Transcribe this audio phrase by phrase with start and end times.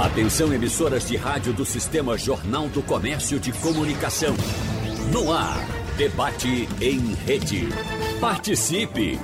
[0.00, 4.34] Atenção emissoras de rádio do Sistema Jornal do Comércio de Comunicação.
[5.12, 5.58] No ar,
[5.98, 7.68] debate em rede.
[8.18, 9.20] Participe!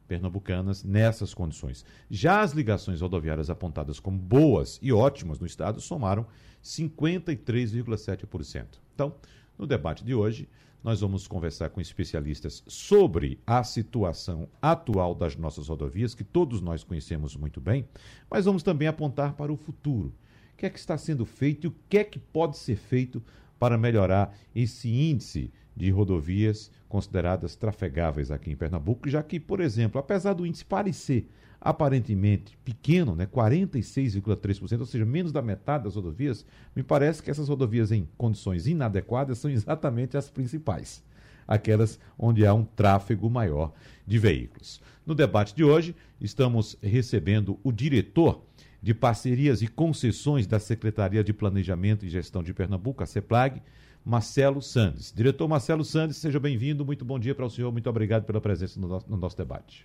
[0.09, 1.85] pernambucanas nessas condições.
[2.09, 6.27] Já as ligações rodoviárias apontadas como boas e ótimas no estado somaram
[6.63, 8.67] 53,7%.
[8.95, 9.15] Então,
[9.59, 10.49] no debate de hoje,
[10.83, 16.85] nós vamos conversar com especialistas sobre a situação atual das nossas rodovias, que todos nós
[16.85, 17.89] conhecemos muito bem,
[18.31, 20.15] mas vamos também apontar para o futuro.
[20.53, 23.23] O que é que está sendo feito e o que é que pode ser feito
[23.59, 30.01] para melhorar esse índice de rodovias consideradas trafegáveis aqui em Pernambuco, já que, por exemplo,
[30.01, 31.29] apesar do índice parecer
[31.61, 37.49] aparentemente pequeno, né, 46,3%, ou seja, menos da metade das rodovias, me parece que essas
[37.49, 41.03] rodovias em condições inadequadas são exatamente as principais,
[41.47, 43.73] aquelas onde há um tráfego maior
[44.07, 44.81] de veículos.
[45.05, 48.43] No debate de hoje, estamos recebendo o diretor
[48.83, 53.63] de parcerias e concessões da Secretaria de Planejamento e Gestão de Pernambuco, a CEPLAG,
[54.05, 55.13] Marcelo Sandes.
[55.13, 56.85] Diretor Marcelo Sandes, seja bem-vindo.
[56.85, 57.73] Muito bom dia para o senhor.
[57.73, 59.85] Muito obrigado pela presença no nosso, no nosso, debate.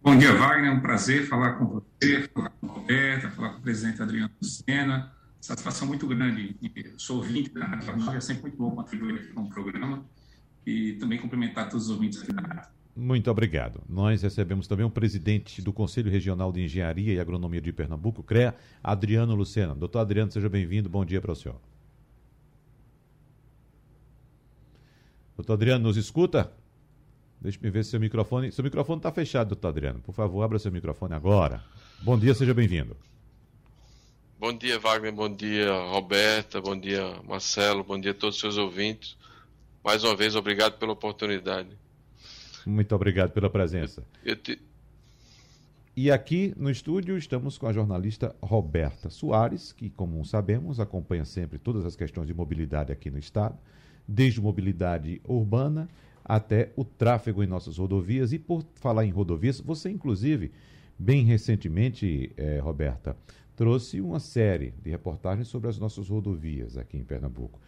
[0.00, 0.70] Bom dia, Wagner.
[0.70, 4.30] É um prazer falar com você, falar com a Roberta, falar com o presidente Adriano
[4.40, 5.12] Sena.
[5.40, 6.56] Satisfação muito grande.
[6.62, 10.04] Eu sou ouvinte da Rádio Jornal, é sempre muito bom contribuir aqui com o programa
[10.64, 12.70] e também cumprimentar todos os ouvintes aqui da rádio.
[12.94, 13.80] Muito obrigado.
[13.88, 18.56] Nós recebemos também o presidente do Conselho Regional de Engenharia e Agronomia de Pernambuco, CREA,
[18.82, 19.74] Adriano Lucena.
[19.74, 20.88] Doutor Adriano, seja bem-vindo.
[20.88, 21.60] Bom dia para o senhor.
[25.36, 26.52] Doutor Adriano, nos escuta?
[27.40, 28.50] Deixe-me ver se seu microfone.
[28.50, 30.00] Seu microfone está fechado, doutor Adriano.
[30.00, 31.62] Por favor, abra seu microfone agora.
[32.02, 32.96] Bom dia, seja bem-vindo.
[34.38, 35.12] Bom dia, Wagner.
[35.12, 36.60] Bom dia, Roberta.
[36.60, 37.84] Bom dia, Marcelo.
[37.84, 39.16] Bom dia a todos os seus ouvintes.
[39.84, 41.68] Mais uma vez, obrigado pela oportunidade.
[42.66, 44.04] Muito obrigado pela presença.
[44.42, 44.60] Te...
[45.96, 51.58] E aqui no estúdio estamos com a jornalista Roberta Soares, que, como sabemos, acompanha sempre
[51.58, 53.58] todas as questões de mobilidade aqui no estado
[54.06, 55.88] desde mobilidade urbana
[56.28, 58.32] até o tráfego em nossas rodovias.
[58.34, 60.52] E por falar em rodovias, você, inclusive,
[60.98, 63.16] bem recentemente, eh, Roberta,
[63.56, 67.58] trouxe uma série de reportagens sobre as nossas rodovias aqui em Pernambuco.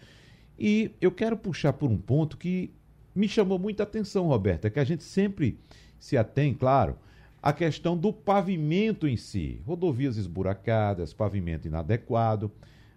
[0.59, 2.71] E eu quero puxar por um ponto que
[3.15, 5.59] me chamou muita atenção, Roberta, que a gente sempre
[5.99, 6.97] se atém, claro,
[7.43, 9.63] à questão do pavimento em si.
[9.65, 12.53] Rodovias esburacadas, pavimento inadequado,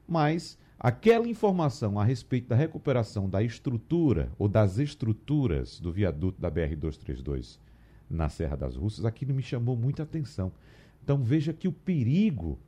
[0.07, 6.51] mas Aquela informação a respeito da recuperação da estrutura ou das estruturas do viaduto da
[6.51, 7.57] BR-232
[8.09, 10.51] na Serra das Russas, aquilo me chamou muita atenção.
[11.01, 12.59] Então veja que o perigo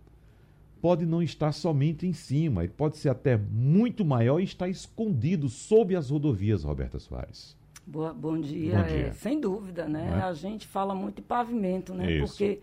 [0.82, 5.50] pode não estar somente em cima, ele pode ser até muito maior e estar escondido
[5.50, 7.58] sob as rodovias, Roberta Soares.
[7.86, 8.78] Boa, bom dia.
[8.78, 9.08] Bom dia.
[9.08, 10.20] É, sem dúvida, né?
[10.20, 10.24] É?
[10.24, 12.14] A gente fala muito de pavimento, né?
[12.14, 12.28] Isso.
[12.28, 12.62] Porque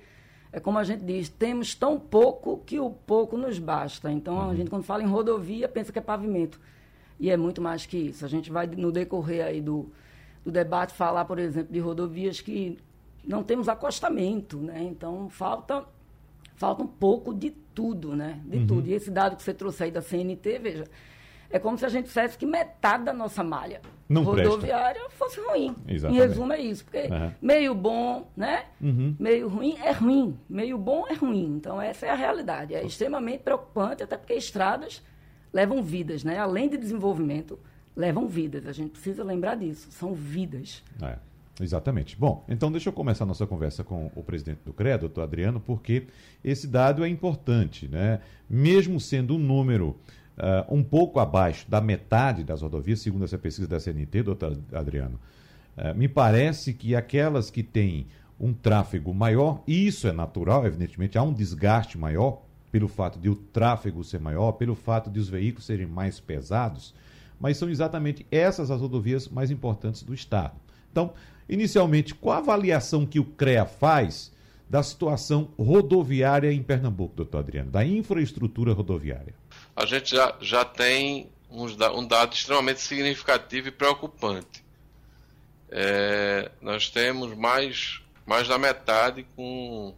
[0.52, 4.12] é como a gente diz, temos tão pouco que o pouco nos basta.
[4.12, 4.50] Então, uhum.
[4.50, 6.60] a gente, quando fala em rodovia, pensa que é pavimento.
[7.18, 8.24] E é muito mais que isso.
[8.24, 9.90] A gente vai, no decorrer aí do,
[10.44, 12.78] do debate, falar, por exemplo, de rodovias que
[13.24, 14.82] não temos acostamento, né?
[14.82, 15.84] Então, falta,
[16.54, 18.40] falta um pouco de tudo, né?
[18.44, 18.66] De uhum.
[18.66, 18.88] tudo.
[18.88, 20.84] E esse dado que você trouxe aí da CNT, veja,
[21.52, 25.16] é como se a gente dissesse que metade da nossa malha Não rodoviária presta.
[25.18, 25.76] fosse ruim.
[25.86, 26.24] Exatamente.
[26.24, 26.84] Em resumo, é isso.
[26.84, 27.30] Porque uhum.
[27.40, 28.64] meio bom, né?
[28.80, 29.14] Uhum.
[29.18, 30.38] Meio ruim é ruim.
[30.48, 31.54] Meio bom é ruim.
[31.56, 32.74] Então, essa é a realidade.
[32.74, 35.02] É extremamente preocupante, até porque estradas
[35.52, 36.38] levam vidas, né?
[36.38, 37.58] Além de desenvolvimento,
[37.94, 38.66] levam vidas.
[38.66, 39.88] A gente precisa lembrar disso.
[39.90, 40.82] São vidas.
[41.02, 41.18] É.
[41.60, 42.16] Exatamente.
[42.16, 45.60] Bom, então deixa eu começar a nossa conversa com o presidente do CREA, doutor Adriano,
[45.60, 46.06] porque
[46.42, 48.20] esse dado é importante, né?
[48.48, 49.98] Mesmo sendo um número
[50.38, 55.18] uh, um pouco abaixo da metade das rodovias, segundo essa pesquisa da CNT, doutor Adriano,
[55.76, 58.06] Uh, me parece que aquelas que têm
[58.38, 63.30] um tráfego maior, e isso é natural, evidentemente, há um desgaste maior pelo fato de
[63.30, 66.94] o tráfego ser maior, pelo fato de os veículos serem mais pesados,
[67.38, 70.54] mas são exatamente essas as rodovias mais importantes do Estado.
[70.90, 71.12] Então,
[71.48, 74.32] inicialmente, qual a avaliação que o CREA faz
[74.68, 79.34] da situação rodoviária em Pernambuco, doutor Adriano, da infraestrutura rodoviária?
[79.74, 84.64] A gente já, já tem uns, um dado extremamente significativo e preocupante.
[85.70, 89.94] É, nós temos mais, mais da metade com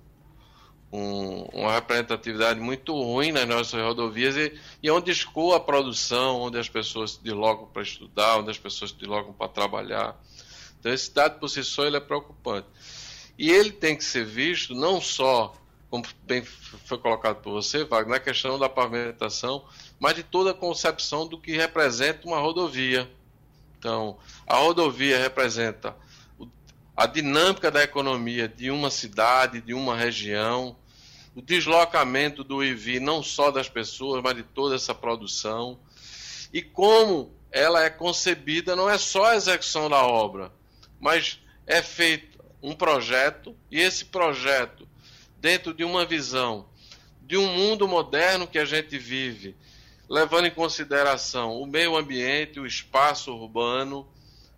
[0.93, 6.57] um, uma representatividade muito ruim nas nossas rodovias e, e onde escoa a produção, onde
[6.57, 10.17] as pessoas se deslocam para estudar, onde as pessoas se deslocam para trabalhar.
[10.79, 12.69] Então, esse dado por si só ele é preocupante.
[13.37, 15.53] E ele tem que ser visto não só,
[15.95, 19.65] como bem foi colocado por você, Wagner, na questão da pavimentação,
[20.01, 23.09] mas de toda a concepção do que representa uma rodovia.
[23.79, 25.97] Então, a rodovia representa
[26.97, 30.77] a dinâmica da economia de uma cidade, de uma região,
[31.33, 35.79] o deslocamento do IV, não só das pessoas, mas de toda essa produção.
[36.53, 40.51] E como ela é concebida, não é só a execução da obra,
[40.99, 41.39] mas
[41.69, 44.89] é feito um projeto, e esse projeto,
[45.45, 46.65] dentro de uma visão
[47.21, 49.55] de um mundo moderno que a gente vive,
[50.09, 54.09] levando em consideração o meio ambiente, o espaço urbano.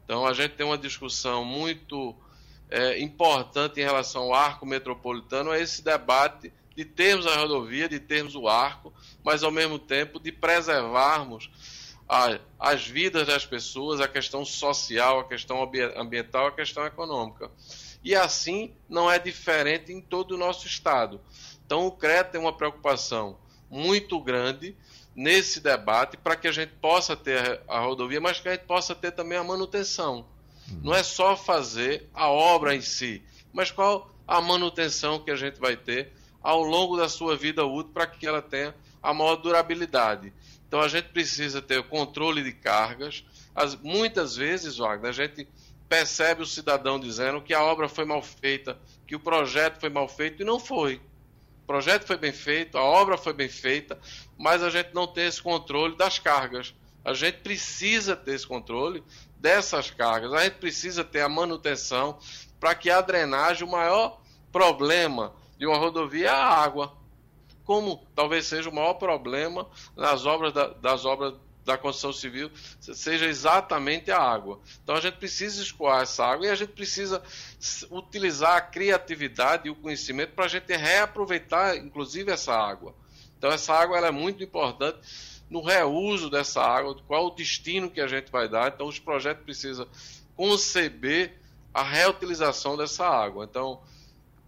[0.05, 2.15] Então, a gente tem uma discussão muito
[2.71, 7.99] é, importante em relação ao arco metropolitano, é esse debate de termos a rodovia, de
[7.99, 8.95] termos o arco,
[9.25, 11.51] mas ao mesmo tempo de preservarmos
[12.09, 17.51] a, as vidas das pessoas, a questão social, a questão ambiental, a questão econômica.
[18.07, 21.21] E assim não é diferente em todo o nosso estado.
[21.67, 23.37] Então o CREA tem uma preocupação
[23.69, 24.77] muito grande
[25.13, 28.95] nesse debate para que a gente possa ter a rodovia, mas que a gente possa
[28.95, 30.25] ter também a manutenção.
[30.85, 35.59] Não é só fazer a obra em si, mas qual a manutenção que a gente
[35.59, 38.73] vai ter ao longo da sua vida útil para que ela tenha
[39.03, 40.33] a maior durabilidade.
[40.69, 43.25] Então a gente precisa ter o controle de cargas.
[43.53, 45.49] As, muitas vezes, Wagner, a gente
[45.89, 50.09] percebe o cidadão dizendo que a obra foi mal feita, que o projeto foi mal
[50.09, 51.01] feito e não foi.
[51.63, 53.99] O projeto foi bem feito, a obra foi bem feita,
[54.39, 56.75] mas a gente não tem esse controle das cargas.
[57.05, 59.03] A gente precisa ter esse controle
[59.39, 60.33] dessas cargas.
[60.33, 62.19] A gente precisa ter a manutenção
[62.59, 66.97] para que a drenagem, o maior problema de uma rodovia é a água.
[67.65, 71.35] Como talvez seja o maior problema nas obras da, das obras
[71.67, 74.61] da construção civil, seja exatamente a água.
[74.83, 77.21] Então a gente precisa escoar essa água e a gente precisa
[77.91, 82.95] utilizar a criatividade e o conhecimento para a gente reaproveitar, inclusive, essa água.
[83.37, 84.99] Então essa água é muito importante
[85.51, 88.73] no reuso dessa água, qual o destino que a gente vai dar.
[88.73, 89.89] Então os projetos precisam
[90.37, 91.35] conceber
[91.75, 93.45] a reutilização dessa água.
[93.45, 93.83] Então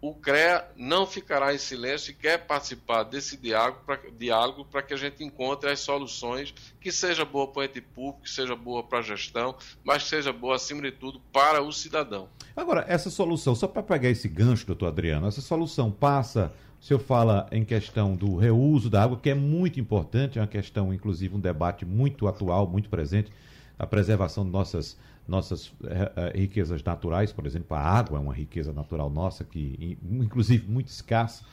[0.01, 5.25] o CREA não ficará em silêncio e quer participar desse diálogo para que a gente
[5.25, 9.03] encontre as soluções que seja boa para o ente público, que seja boa para a
[9.03, 12.29] gestão, mas que seja boa, acima de tudo, para o cidadão.
[12.57, 17.01] Agora, essa solução, só para pegar esse gancho, doutor Adriano, essa solução passa, o senhor
[17.01, 21.35] fala em questão do reuso da água, que é muito importante, é uma questão, inclusive,
[21.35, 23.33] um debate muito atual, muito presente,
[23.77, 24.97] a preservação de nossas
[25.29, 29.99] nossas é, é, riquezas naturais, por exemplo, a água é uma riqueza natural nossa, que
[30.03, 31.45] inclusive muito escassa,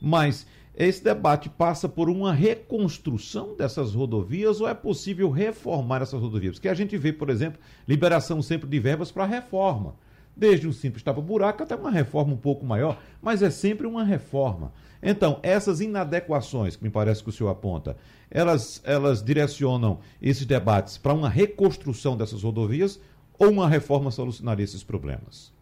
[0.00, 6.56] mas esse debate passa por uma reconstrução dessas rodovias ou é possível reformar essas rodovias?
[6.56, 9.94] Porque a gente vê, por exemplo, liberação sempre de verbas para reforma.
[10.34, 14.72] Desde um simples tapa-buraco até uma reforma um pouco maior, mas é sempre uma reforma.
[15.02, 17.96] Então, essas inadequações que me parece que o senhor aponta,
[18.30, 22.98] elas, elas direcionam esses debates para uma reconstrução dessas rodovias
[23.38, 25.52] ou uma reforma solucionaria esses problemas?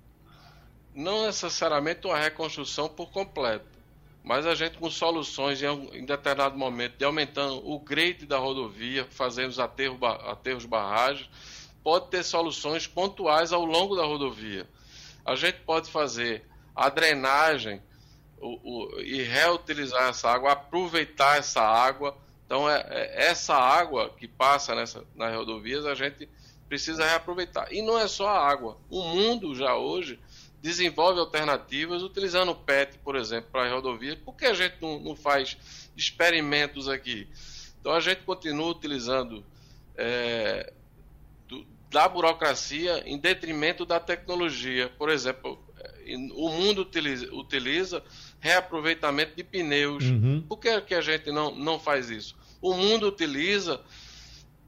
[0.94, 3.66] Não necessariamente uma reconstrução por completo,
[4.22, 9.50] mas a gente com soluções em, determinado momento de aumentando o grade da rodovia, fazendo
[9.50, 11.28] os aterros, aterros barragens,
[11.82, 14.68] pode ter soluções pontuais ao longo da rodovia.
[15.24, 17.80] A gente pode fazer a drenagem
[18.40, 22.16] o, o, e reutilizar essa água, aproveitar essa água.
[22.46, 26.28] Então, é, é, essa água que passa nessa, nas rodovias, a gente
[26.70, 27.66] precisa reaproveitar.
[27.72, 28.78] E não é só a água.
[28.88, 30.20] O mundo já hoje
[30.62, 34.14] desenvolve alternativas utilizando o PET, por exemplo, para as rodovias.
[34.14, 35.58] Por que a gente não, não, faz
[35.96, 37.26] experimentos aqui?
[37.80, 39.44] Então a gente continua utilizando
[39.96, 40.72] é,
[41.48, 44.88] do, da burocracia em detrimento da tecnologia.
[44.96, 45.58] Por exemplo,
[46.34, 48.00] o mundo utiliza, utiliza
[48.38, 50.04] reaproveitamento de pneus.
[50.04, 50.44] Uhum.
[50.48, 52.36] Por que, que a gente não, não faz isso?
[52.62, 53.80] O mundo utiliza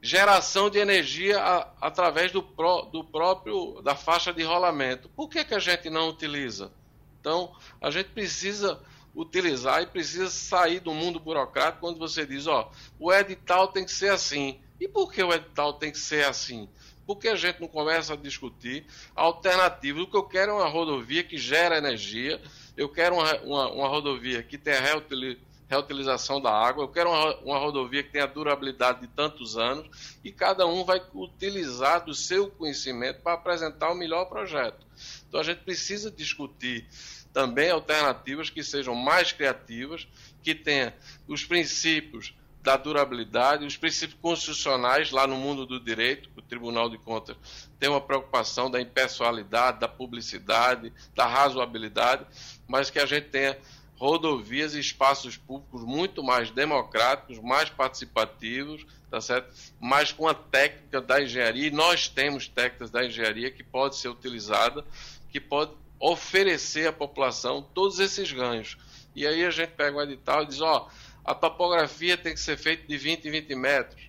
[0.03, 5.07] geração de energia a, através do, pro, do próprio da faixa de rolamento.
[5.07, 6.73] Por que, que a gente não utiliza?
[7.21, 8.81] Então, a gente precisa
[9.15, 12.69] utilizar e precisa sair do mundo burocrático quando você diz, ó,
[12.99, 14.59] o edital tem que ser assim.
[14.77, 16.67] E por que o edital tem que ser assim?
[17.07, 20.03] Porque a gente não começa a discutir alternativas.
[20.03, 22.41] O que eu quero é uma rodovia que gera energia,
[22.75, 26.83] eu quero uma, uma, uma rodovia que tenha reutilização reutilização da água.
[26.83, 31.01] Eu quero uma, uma rodovia que tenha durabilidade de tantos anos e cada um vai
[31.13, 34.85] utilizar do seu conhecimento para apresentar o melhor projeto.
[35.27, 36.87] Então a gente precisa discutir
[37.33, 40.07] também alternativas que sejam mais criativas,
[40.41, 40.93] que tenham
[41.27, 46.97] os princípios da durabilidade, os princípios constitucionais lá no mundo do direito, o Tribunal de
[46.97, 47.35] Contas
[47.77, 52.25] tem uma preocupação da impessoalidade, da publicidade, da razoabilidade,
[52.65, 53.57] mas que a gente tenha
[54.03, 59.55] rodovias e espaços públicos muito mais democráticos, mais participativos, tá certo?
[59.79, 64.09] Mas com a técnica da engenharia, e nós temos técnicas da engenharia que pode ser
[64.09, 64.83] utilizada,
[65.31, 68.77] que pode oferecer à população todos esses ganhos.
[69.15, 70.89] E aí a gente pega um edital e diz, ó,
[71.23, 74.01] a topografia tem que ser feita de 20 em 20 metros,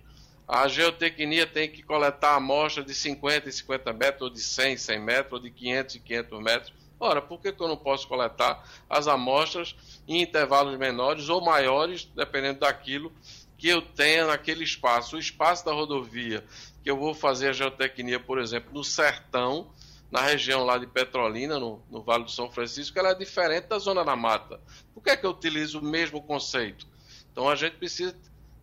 [0.45, 4.77] a geotecnia tem que coletar amostra de 50 em 50 metros, ou de 100 em
[4.77, 8.07] 100 metros, ou de 500 em 500 metros, Ora, por que, que eu não posso
[8.07, 9.75] coletar as amostras
[10.07, 13.11] em intervalos menores ou maiores, dependendo daquilo
[13.57, 15.15] que eu tenha naquele espaço?
[15.15, 16.43] O espaço da rodovia,
[16.83, 19.71] que eu vou fazer a geotecnia, por exemplo, no sertão,
[20.09, 23.77] na região lá de Petrolina, no, no Vale do São Francisco, ela é diferente da
[23.77, 24.61] zona da mata.
[24.93, 26.87] Por que, que eu utilizo o mesmo conceito?
[27.31, 28.15] Então a gente precisa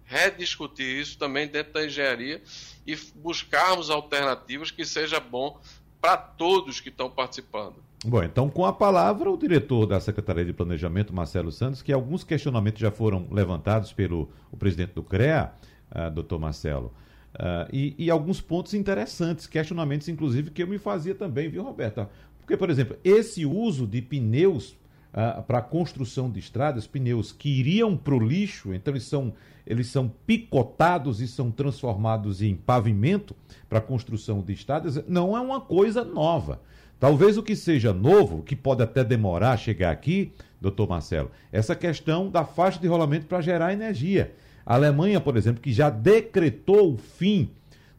[0.04, 2.42] rediscutir isso também dentro da engenharia
[2.86, 5.60] e buscarmos alternativas que seja bom
[6.00, 7.82] para todos que estão participando.
[8.04, 12.24] Bom, então com a palavra o diretor da Secretaria de Planejamento, Marcelo Santos, que alguns
[12.24, 15.52] questionamentos já foram levantados pelo o presidente do CREA,
[15.94, 16.92] uh, doutor Marcelo,
[17.36, 22.10] uh, e, e, alguns pontos interessantes, questionamentos inclusive que eu me fazia também, viu, Roberta?
[22.40, 24.72] Porque, por exemplo, esse uso de pneus
[25.12, 29.32] uh, para construção de estradas, pneus que iriam para o lixo, então eles são,
[29.64, 33.36] eles são picotados e são transformados em pavimento
[33.68, 36.60] para construção de estradas, não é uma coisa nova.
[37.02, 40.30] Talvez o que seja novo, que pode até demorar a chegar aqui,
[40.60, 44.32] doutor Marcelo, essa questão da faixa de rolamento para gerar energia.
[44.64, 47.50] A Alemanha, por exemplo, que já decretou o fim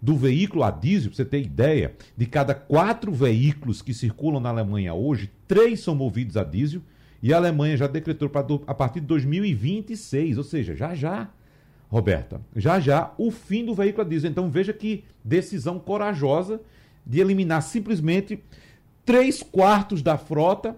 [0.02, 4.48] do veículo a diesel, para você ter ideia, de cada quatro veículos que circulam na
[4.48, 6.82] Alemanha hoje, três são movidos a diesel,
[7.22, 11.30] e a Alemanha já decretou para a partir de 2026, ou seja, já já,
[11.90, 14.32] Roberta, já já o fim do veículo a diesel.
[14.32, 16.62] Então veja que decisão corajosa
[17.06, 18.42] de eliminar simplesmente
[19.06, 20.76] três quartos da frota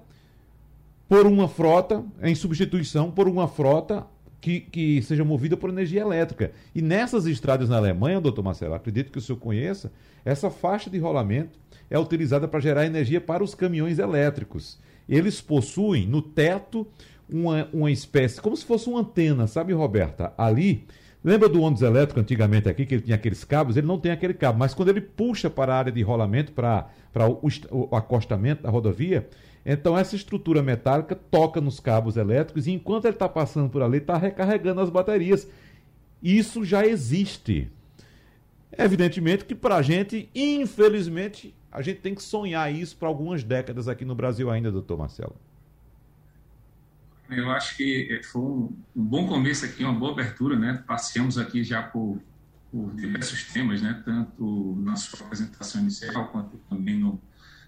[1.08, 4.06] por uma frota, em substituição por uma frota
[4.42, 6.52] que, que seja movida por energia elétrica.
[6.74, 9.92] E nessas estradas na Alemanha, doutor Marcelo, acredito que o senhor conheça,
[10.24, 11.58] essa faixa de rolamento
[11.90, 14.80] é utilizada para gerar energia para os caminhões elétricos.
[15.08, 16.86] Eles possuem no teto
[17.30, 20.34] uma, uma espécie, como se fosse uma antena, sabe, Roberta?
[20.38, 20.86] Ali
[21.26, 23.76] Lembra do ônibus elétrico antigamente aqui, que ele tinha aqueles cabos?
[23.76, 26.88] Ele não tem aquele cabo, mas quando ele puxa para a área de rolamento, para,
[27.12, 27.42] para o,
[27.72, 29.28] o acostamento da rodovia,
[29.66, 33.98] então essa estrutura metálica toca nos cabos elétricos e enquanto ele está passando por ali,
[33.98, 35.50] está recarregando as baterias.
[36.22, 37.72] Isso já existe.
[38.78, 43.88] Evidentemente que para a gente, infelizmente, a gente tem que sonhar isso para algumas décadas
[43.88, 45.36] aqui no Brasil ainda, doutor Marcelo.
[47.30, 50.84] Eu acho que foi um, um, bom começo aqui, uma boa abertura, né?
[50.86, 52.22] Passeamos aqui já por,
[52.72, 54.02] por diversos temas, né?
[54.06, 57.20] Tanto na sua apresentação inicial, quanto também no,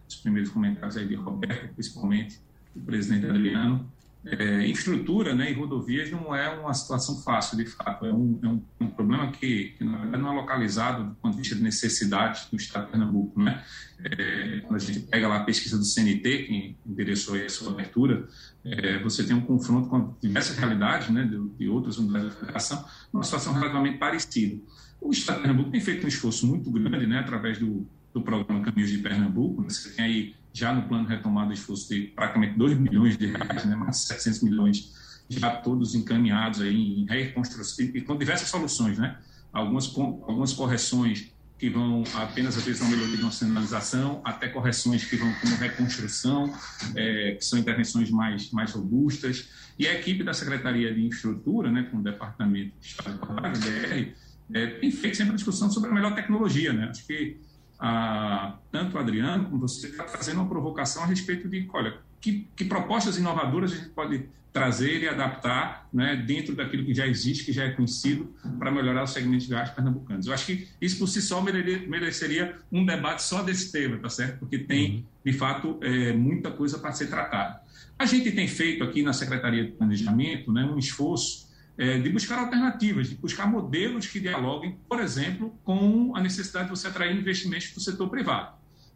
[0.05, 2.39] nos primeiros comentários aí de Roberto, principalmente
[2.75, 3.91] do presidente Adriano.
[4.25, 8.05] É, infraestrutura né, e rodovias não é uma situação fácil, de fato.
[8.05, 11.33] É um, é um, um problema que, que, na verdade, não é localizado do ponto
[11.33, 13.41] de vista de necessidade do Estado de Pernambuco.
[13.41, 13.63] Né?
[14.03, 18.27] É, quando a gente pega lá a pesquisa do CNT, que endereçou a sua abertura,
[18.65, 22.85] é, você tem um confronto com diversas realidades né, de, de outras unidades da federação,
[23.13, 24.61] uma situação relativamente parecida.
[24.99, 28.61] O Estado de Pernambuco tem feito um esforço muito grande né, através do, do programa
[28.61, 29.63] Caminhos de Pernambuco.
[29.63, 33.75] Você tem aí já no plano retomado esforço de praticamente 2 milhões de reais, né,
[33.75, 34.91] mais 700 milhões,
[35.29, 39.17] já todos encaminhados aí em reconstrução, e com diversas soluções, né?
[39.53, 45.31] Algumas, algumas correções que vão apenas uma melhoria de uma sinalização, até correções que vão
[45.41, 46.53] como reconstrução,
[46.95, 49.49] é, que são intervenções mais, mais robustas.
[49.77, 54.13] E a equipe da Secretaria de Infraestrutura, né, com o Departamento de Estado de DR,
[54.53, 56.73] é, tem feito sempre uma discussão sobre a melhor tecnologia.
[56.73, 56.89] Né?
[56.89, 57.37] Acho que
[57.79, 62.47] a, tanto o Adriano como você está fazendo uma provocação a respeito de, olha, que,
[62.55, 67.45] que propostas inovadoras a gente pode trazer e adaptar né, dentro daquilo que já existe,
[67.45, 70.25] que já é conhecido, para melhorar o segmento de gás pernambucanos.
[70.25, 74.09] Eu acho que isso por si só mereceria, mereceria um debate só desse tema, tá
[74.09, 74.39] certo?
[74.39, 75.03] Porque tem, uhum.
[75.25, 77.61] de fato, é, muita coisa para ser tratada.
[77.99, 81.46] A gente tem feito aqui na Secretaria de Planejamento né, um esforço
[81.77, 86.71] é, de buscar alternativas, de buscar modelos que dialoguem, por exemplo, com a necessidade de
[86.71, 88.55] você atrair investimentos do setor privado,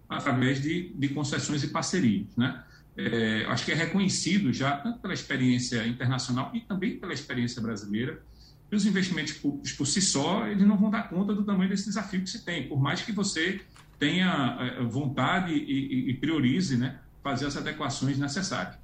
[0.10, 2.28] através de, de concessões e parcerias.
[2.36, 2.64] Né?
[2.98, 8.22] é, acho que é reconhecido já, tanto pela experiência internacional e também pela experiência brasileira,
[8.70, 11.86] que os investimentos públicos por si só, eles não vão dar conta do tamanho desse
[11.86, 13.62] desafio que se tem, por mais que você
[14.00, 18.76] tenha é, vontade e, e priorize né, fazer as adequações necessárias.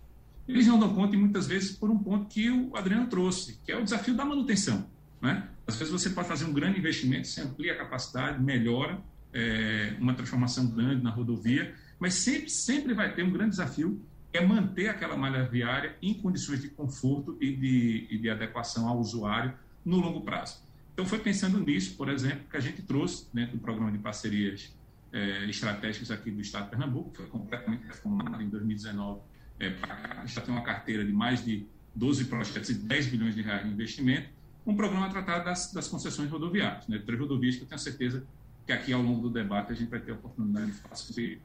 [0.48, 3.72] Eles não dão conta, e muitas vezes, por um ponto que o Adriano trouxe, que
[3.72, 4.88] é o desafio da manutenção.
[5.22, 5.48] Né?
[5.66, 9.01] Às vezes você pode fazer um grande investimento, você amplia a capacidade, melhora
[9.34, 14.01] é, uma transformação grande na rodovia, mas sempre, sempre vai ter um grande desafio,
[14.32, 19.00] é manter aquela malha viária em condições de conforto e de, e de adequação ao
[19.00, 20.62] usuário no longo prazo.
[20.94, 24.75] Então, foi pensando nisso, por exemplo, que a gente trouxe, dentro do programa de parcerias
[25.12, 29.22] é, estratégicas aqui do Estado de Pernambuco, que foi completamente reformado em 2019,
[29.60, 33.36] é, a gente já tem uma carteira de mais de 12 projetos e 10 bilhões
[33.36, 34.30] de reais de investimento,
[34.66, 38.24] um programa tratado das, das concessões rodoviárias, né, três rodovias que eu tenho certeza
[38.66, 41.40] que aqui ao longo do debate a gente vai ter a oportunidade de falar sobre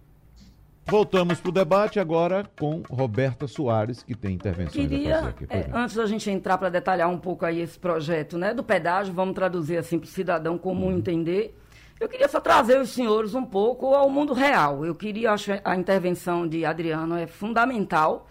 [0.84, 5.46] Voltamos para o debate agora com Roberta Soares, que tem intervenções Queria, aqui.
[5.48, 9.14] É, antes da gente entrar para detalhar um pouco aí esse projeto né, do pedágio,
[9.14, 10.98] vamos traduzir assim para o cidadão comum uhum.
[10.98, 11.56] entender.
[12.02, 14.84] Eu queria só trazer os senhores um pouco ao mundo real.
[14.84, 18.28] Eu queria, acho a intervenção de Adriano é fundamental,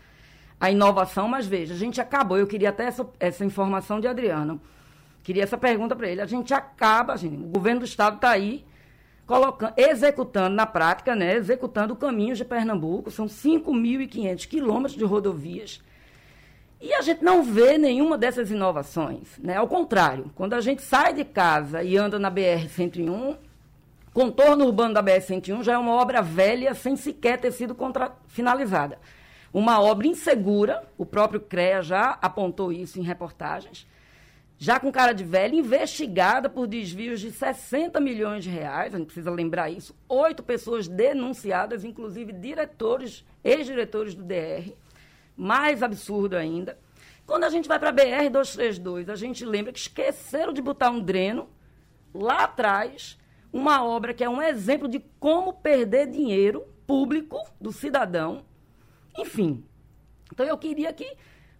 [0.60, 4.60] a inovação, mas veja, a gente acabou, eu queria até essa, essa informação de Adriano.
[5.24, 6.20] Queria essa pergunta para ele.
[6.20, 8.66] A gente acaba, gente, o governo do estado está aí
[9.26, 15.82] colocando, executando na prática, né, executando caminhos de Pernambuco, são 5.500 quilômetros de rodovias.
[16.82, 19.38] E a gente não vê nenhuma dessas inovações.
[19.40, 19.56] Né?
[19.56, 23.38] Ao contrário, quando a gente sai de casa e anda na BR-101,
[24.14, 28.14] contorno urbano da BR-101 já é uma obra velha sem sequer ter sido contra...
[28.28, 29.00] finalizada.
[29.54, 33.86] Uma obra insegura, o próprio CREA já apontou isso em reportagens,
[34.58, 39.08] já com cara de velha, investigada por desvios de 60 milhões de reais, a gente
[39.08, 44.72] precisa lembrar isso, oito pessoas denunciadas, inclusive diretores, ex-diretores do DR,
[45.36, 46.78] mais absurdo ainda.
[47.26, 51.00] Quando a gente vai para a BR-232, a gente lembra que esqueceram de botar um
[51.00, 51.50] dreno
[52.14, 53.18] lá atrás,
[53.52, 58.46] uma obra que é um exemplo de como perder dinheiro público do cidadão.
[59.18, 59.64] Enfim,
[60.32, 61.18] então eu queria que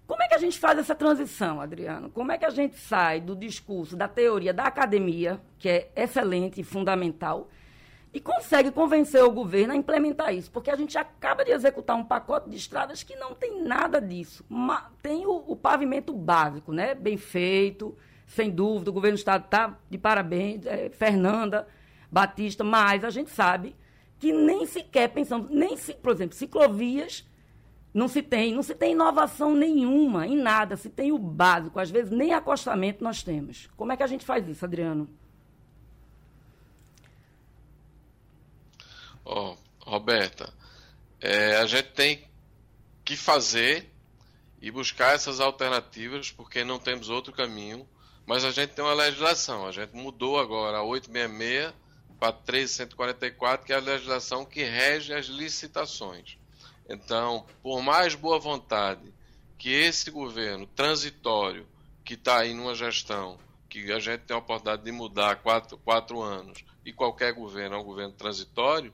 [0.08, 2.10] como é que a gente faz essa transição, Adriano?
[2.10, 6.60] Como é que a gente sai do discurso, da teoria da academia, que é excelente
[6.60, 7.48] e fundamental,
[8.14, 10.52] e consegue convencer o governo a implementar isso?
[10.52, 14.44] Porque a gente acaba de executar um pacote de estradas que não tem nada disso.
[15.02, 16.94] Tem o, o pavimento básico, né?
[16.94, 18.90] Bem feito, sem dúvida.
[18.90, 21.66] O governo do Estado está de parabéns, é, Fernanda
[22.12, 23.76] Batista, mas a gente sabe
[24.20, 27.26] que nem sequer pensamos, nem se, por exemplo, ciclovias
[27.94, 31.90] não se tem, não se tem inovação nenhuma em nada, se tem o básico, às
[31.90, 33.68] vezes nem acostamento nós temos.
[33.76, 35.10] Como é que a gente faz isso, Adriano?
[39.26, 40.54] Oh, Roberta,
[41.20, 42.28] é, a gente tem
[43.04, 43.92] que fazer
[44.62, 47.88] e buscar essas alternativas, porque não temos outro caminho,
[48.26, 51.74] mas a gente tem uma legislação, a gente mudou agora a 866
[52.22, 56.38] para 1344, que é a legislação que rege as licitações.
[56.88, 59.12] Então, por mais boa vontade
[59.58, 61.68] que esse governo transitório,
[62.06, 66.22] que está aí numa gestão, que a gente tem a oportunidade de mudar quatro, quatro
[66.22, 68.94] anos, e qualquer governo é um governo transitório,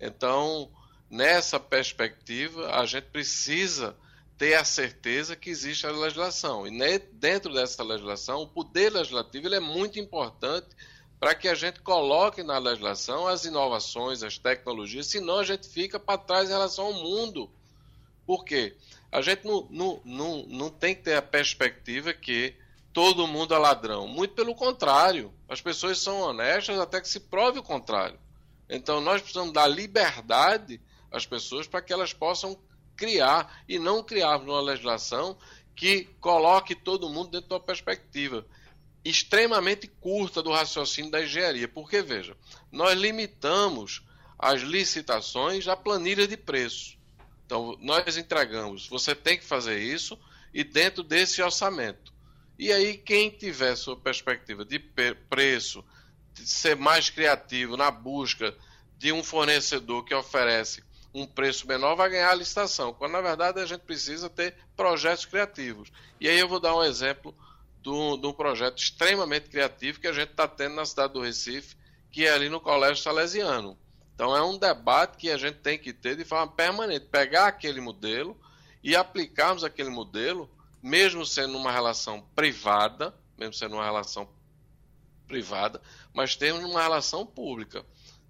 [0.00, 0.70] então,
[1.10, 3.94] nessa perspectiva, a gente precisa
[4.38, 6.66] ter a certeza que existe a legislação.
[6.66, 10.74] E dentro dessa legislação, o poder legislativo ele é muito importante
[11.22, 16.00] para que a gente coloque na legislação as inovações, as tecnologias, senão a gente fica
[16.00, 17.48] para trás em relação ao mundo.
[18.26, 18.74] Por quê?
[19.12, 22.56] A gente não, não, não, não tem que ter a perspectiva que
[22.92, 24.08] todo mundo é ladrão.
[24.08, 28.18] Muito pelo contrário, as pessoas são honestas até que se prove o contrário.
[28.68, 32.58] Então nós precisamos dar liberdade às pessoas para que elas possam
[32.96, 35.38] criar e não criarmos uma legislação
[35.76, 38.44] que coloque todo mundo dentro de uma perspectiva
[39.04, 41.68] extremamente curta do raciocínio da engenharia.
[41.68, 42.36] Porque, veja,
[42.70, 44.02] nós limitamos
[44.38, 46.96] as licitações à planilha de preço.
[47.46, 50.18] Então, nós entregamos, você tem que fazer isso
[50.54, 52.12] e dentro desse orçamento.
[52.58, 55.84] E aí, quem tiver sua perspectiva de preço,
[56.32, 58.54] de ser mais criativo na busca
[58.98, 60.82] de um fornecedor que oferece
[61.14, 62.94] um preço menor, vai ganhar a licitação.
[62.94, 65.92] Quando na verdade a gente precisa ter projetos criativos.
[66.20, 67.34] E aí eu vou dar um exemplo
[67.82, 71.76] de um projeto extremamente criativo que a gente está tendo na cidade do Recife,
[72.10, 73.76] que é ali no Colégio Salesiano.
[74.14, 77.80] Então é um debate que a gente tem que ter de forma permanente, pegar aquele
[77.80, 78.38] modelo
[78.82, 80.48] e aplicarmos aquele modelo,
[80.82, 84.28] mesmo sendo uma relação privada, mesmo sendo uma relação
[85.26, 85.80] privada,
[86.12, 87.84] mas temos uma relação pública.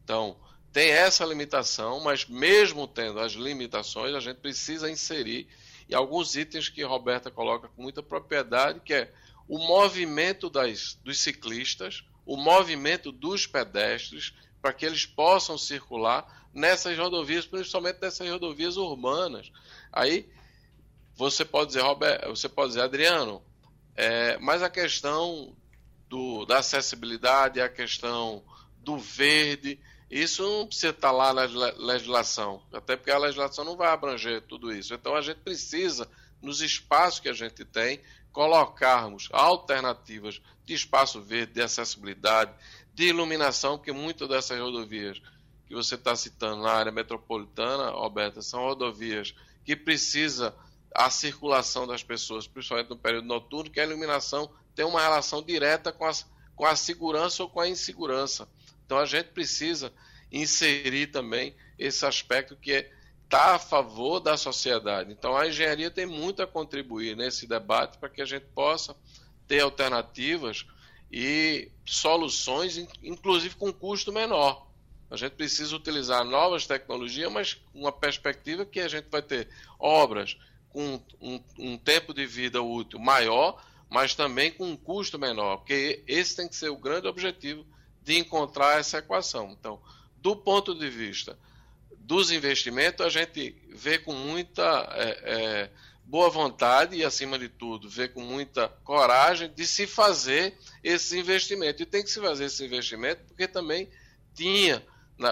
[0.04, 0.36] Então,
[0.72, 5.48] tem essa limitação, mas mesmo tendo as limitações, a gente precisa inserir
[5.88, 9.12] e alguns itens que Roberta coloca com muita propriedade, que é
[9.48, 16.96] o movimento das, dos ciclistas, o movimento dos pedestres, para que eles possam circular nessas
[16.96, 19.50] rodovias, principalmente nessas rodovias urbanas.
[19.92, 20.28] Aí
[21.14, 23.42] você pode dizer, Roberto, você pode dizer, Adriano,
[23.94, 25.54] é, mas a questão
[26.08, 28.42] do, da acessibilidade, a questão
[28.78, 29.78] do verde,
[30.10, 34.72] isso não precisa estar lá na legislação, até porque a legislação não vai abranger tudo
[34.72, 34.92] isso.
[34.92, 36.08] Então a gente precisa,
[36.40, 38.00] nos espaços que a gente tem,
[38.32, 42.52] colocarmos alternativas de espaço verde, de acessibilidade,
[42.94, 45.20] de iluminação, porque muitas dessas rodovias
[45.66, 50.54] que você está citando na área metropolitana, Roberta, são rodovias que precisa
[50.94, 55.92] a circulação das pessoas, principalmente no período noturno, que a iluminação tem uma relação direta
[55.92, 56.12] com a,
[56.54, 58.48] com a segurança ou com a insegurança.
[58.84, 59.92] Então a gente precisa
[60.30, 62.92] inserir também esse aspecto que é
[63.32, 65.10] está a favor da sociedade.
[65.10, 68.94] Então a engenharia tem muito a contribuir nesse debate para que a gente possa
[69.48, 70.66] ter alternativas
[71.10, 74.66] e soluções, inclusive com custo menor.
[75.10, 79.48] A gente precisa utilizar novas tecnologias, mas com uma perspectiva que a gente vai ter
[79.78, 80.36] obras
[80.68, 86.02] com um, um tempo de vida útil maior, mas também com um custo menor, porque
[86.06, 87.66] esse tem que ser o grande objetivo
[88.02, 89.50] de encontrar essa equação.
[89.58, 89.80] Então,
[90.16, 91.38] do ponto de vista
[92.04, 94.62] dos investimentos, a gente vê com muita
[94.92, 95.70] é, é,
[96.04, 101.82] boa vontade e, acima de tudo, vê com muita coragem de se fazer esse investimento.
[101.82, 103.88] E tem que se fazer esse investimento porque também
[104.34, 104.84] tinha,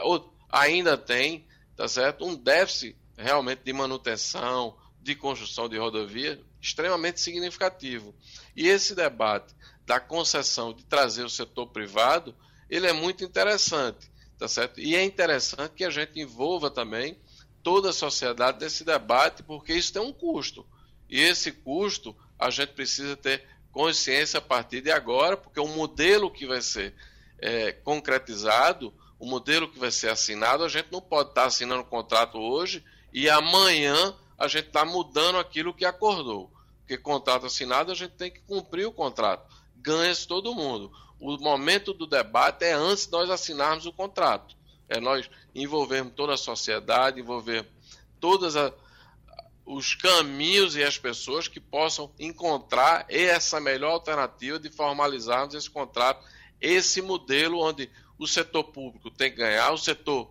[0.02, 7.20] ou ainda tem, tá certo, um déficit realmente de manutenção, de construção de rodovia extremamente
[7.20, 8.14] significativo.
[8.54, 9.54] E esse debate
[9.86, 12.34] da concessão de trazer o setor privado,
[12.68, 14.80] ele é muito interessante tá certo?
[14.80, 17.14] E é interessante que a gente envolva também
[17.62, 20.66] toda a sociedade nesse debate, porque isso tem um custo.
[21.10, 26.30] E esse custo a gente precisa ter consciência a partir de agora, porque o modelo
[26.30, 26.94] que vai ser
[27.38, 31.86] é, concretizado, o modelo que vai ser assinado, a gente não pode estar assinando o
[31.86, 36.50] contrato hoje e amanhã a gente está mudando aquilo que acordou.
[36.78, 39.54] Porque contrato assinado, a gente tem que cumprir o contrato.
[39.76, 44.56] Ganha-se todo mundo o momento do debate é antes de nós assinarmos o contrato.
[44.88, 47.66] É nós envolvermos toda a sociedade, envolver
[48.18, 48.54] todos
[49.64, 56.26] os caminhos e as pessoas que possam encontrar essa melhor alternativa de formalizarmos esse contrato,
[56.60, 60.30] esse modelo onde o setor público tem que ganhar, o setor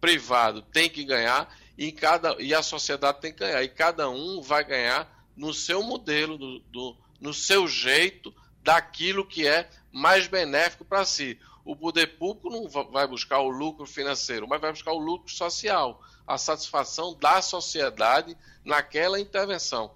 [0.00, 3.62] privado tem que ganhar e, cada, e a sociedade tem que ganhar.
[3.62, 8.34] E cada um vai ganhar no seu modelo, no, no, no seu jeito,
[8.68, 11.40] daquilo que é mais benéfico para si.
[11.64, 16.02] O poder público não vai buscar o lucro financeiro, mas vai buscar o lucro social,
[16.26, 19.90] a satisfação da sociedade naquela intervenção.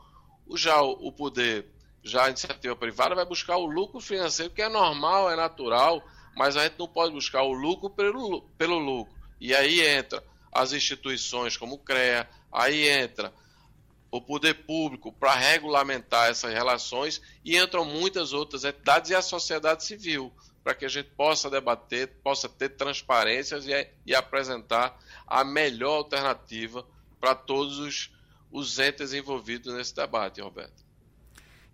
[0.55, 1.67] Já o poder,
[2.03, 6.03] já a iniciativa privada vai buscar o lucro financeiro, que é normal, é natural,
[6.35, 9.13] mas a gente não pode buscar o lucro pelo, pelo lucro.
[9.39, 13.35] E aí entra as instituições como o CREA, aí entra
[14.13, 19.85] o poder público para regulamentar essas relações e entram muitas outras entidades e a sociedade
[19.85, 20.31] civil
[20.63, 24.97] para que a gente possa debater, possa ter transparências e, e apresentar
[25.27, 26.85] a melhor alternativa
[27.19, 28.13] para todos os,
[28.53, 30.83] os entes envolvidos nesse debate, Roberto.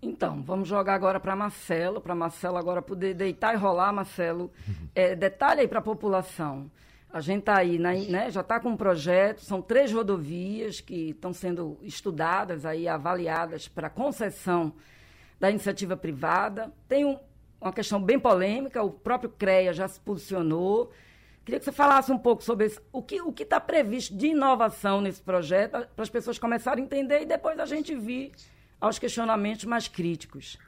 [0.01, 4.51] Então, vamos jogar agora para Marcelo, para Marcelo agora poder deitar e rolar, Marcelo.
[4.95, 6.71] É, detalhe aí para a população.
[7.11, 11.33] A gente está aí, né, já está com um projeto, são três rodovias que estão
[11.33, 14.75] sendo estudadas, aí, avaliadas para concessão
[15.41, 16.71] da iniciativa privada.
[16.87, 17.19] Tem um,
[17.59, 20.93] uma questão bem polêmica, o próprio CREA já se posicionou.
[21.47, 25.23] Queria que você falasse um pouco sobre o que o está previsto de inovação nesse
[25.23, 28.33] projeto, para as pessoas começarem a entender e depois a gente vir
[28.79, 30.59] aos questionamentos mais críticos.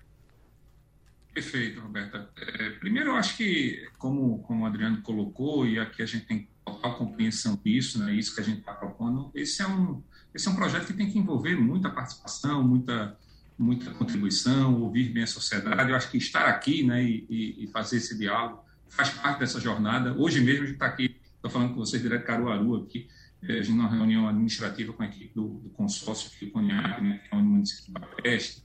[1.33, 2.29] Perfeito, Roberta.
[2.37, 6.49] É, primeiro, eu acho que, como, como o Adriano colocou, e aqui a gente tem
[6.65, 10.03] total compreensão disso, né, isso que a gente está propondo, esse é, um,
[10.35, 13.17] esse é um projeto que tem que envolver muita participação, muita,
[13.57, 15.91] muita contribuição, ouvir bem a sociedade.
[15.91, 20.15] Eu acho que estar aqui né, e, e fazer esse diálogo faz parte dessa jornada.
[20.15, 23.09] Hoje mesmo a gente está aqui, estou falando com vocês direto de Caruaru aqui,
[23.43, 27.19] é, a gente numa reunião administrativa com a equipe do, do consórcio que Cognac, né,
[27.19, 28.63] que é o município da Peste,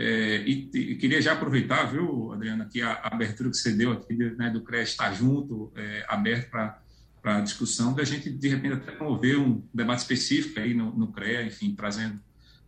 [0.00, 3.90] é, e, e, queria já aproveitar, viu, Adriana, que a, a abertura que você deu
[3.90, 6.80] aqui né, do CREA estar junto, é, aberto para
[7.24, 11.42] a discussão, da gente, de repente, até promover um debate específico aí no, no CREA,
[11.42, 12.20] enfim, trazendo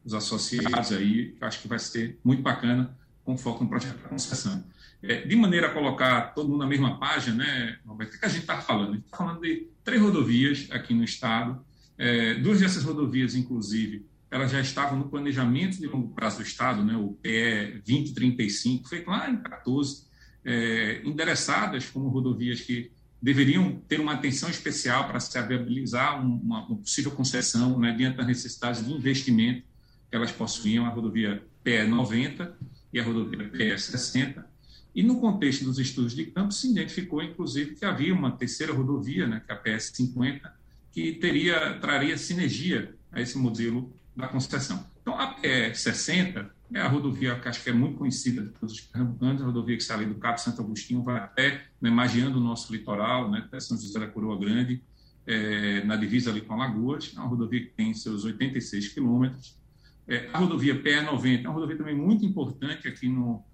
[0.04, 4.64] os associados aí, acho que vai ser muito bacana, com foco no projeto da concessão.
[5.00, 8.28] É, de maneira a colocar todo mundo na mesma página, né, Roberto, o que a
[8.28, 8.90] gente está falando?
[8.90, 11.64] A gente está falando de três rodovias aqui no estado,
[11.96, 16.84] é, duas dessas rodovias, inclusive, elas já estavam no planejamento de longo prazo do Estado,
[16.84, 20.04] né, o PE 2035, feito lá em 14,
[20.44, 26.76] é, endereçadas como rodovias que deveriam ter uma atenção especial para se viabilizar uma, uma,
[26.76, 29.62] possível concessão né, diante das necessidades de investimento
[30.08, 32.56] que elas possuíam, a rodovia PE 90
[32.92, 34.48] e a rodovia PE 60.
[34.94, 39.26] E no contexto dos estudos de campo se identificou, inclusive, que havia uma terceira rodovia,
[39.26, 40.52] né, que é a PS 50,
[40.90, 44.84] que teria traria sinergia a esse modelo da concessão.
[45.00, 48.74] Então, a PE 60 é a rodovia que acho que é muito conhecida de todos
[48.74, 52.40] os pernambucanos, a rodovia que sai do Cabo Santo Agostinho, vai até, né, magiando o
[52.40, 54.82] nosso litoral, né, até São José da Coroa Grande,
[55.26, 59.58] é, na divisa ali com Alagoas, é uma rodovia que tem seus 86 quilômetros.
[60.06, 63.44] É, a rodovia PE 90 é uma rodovia também muito importante aqui no,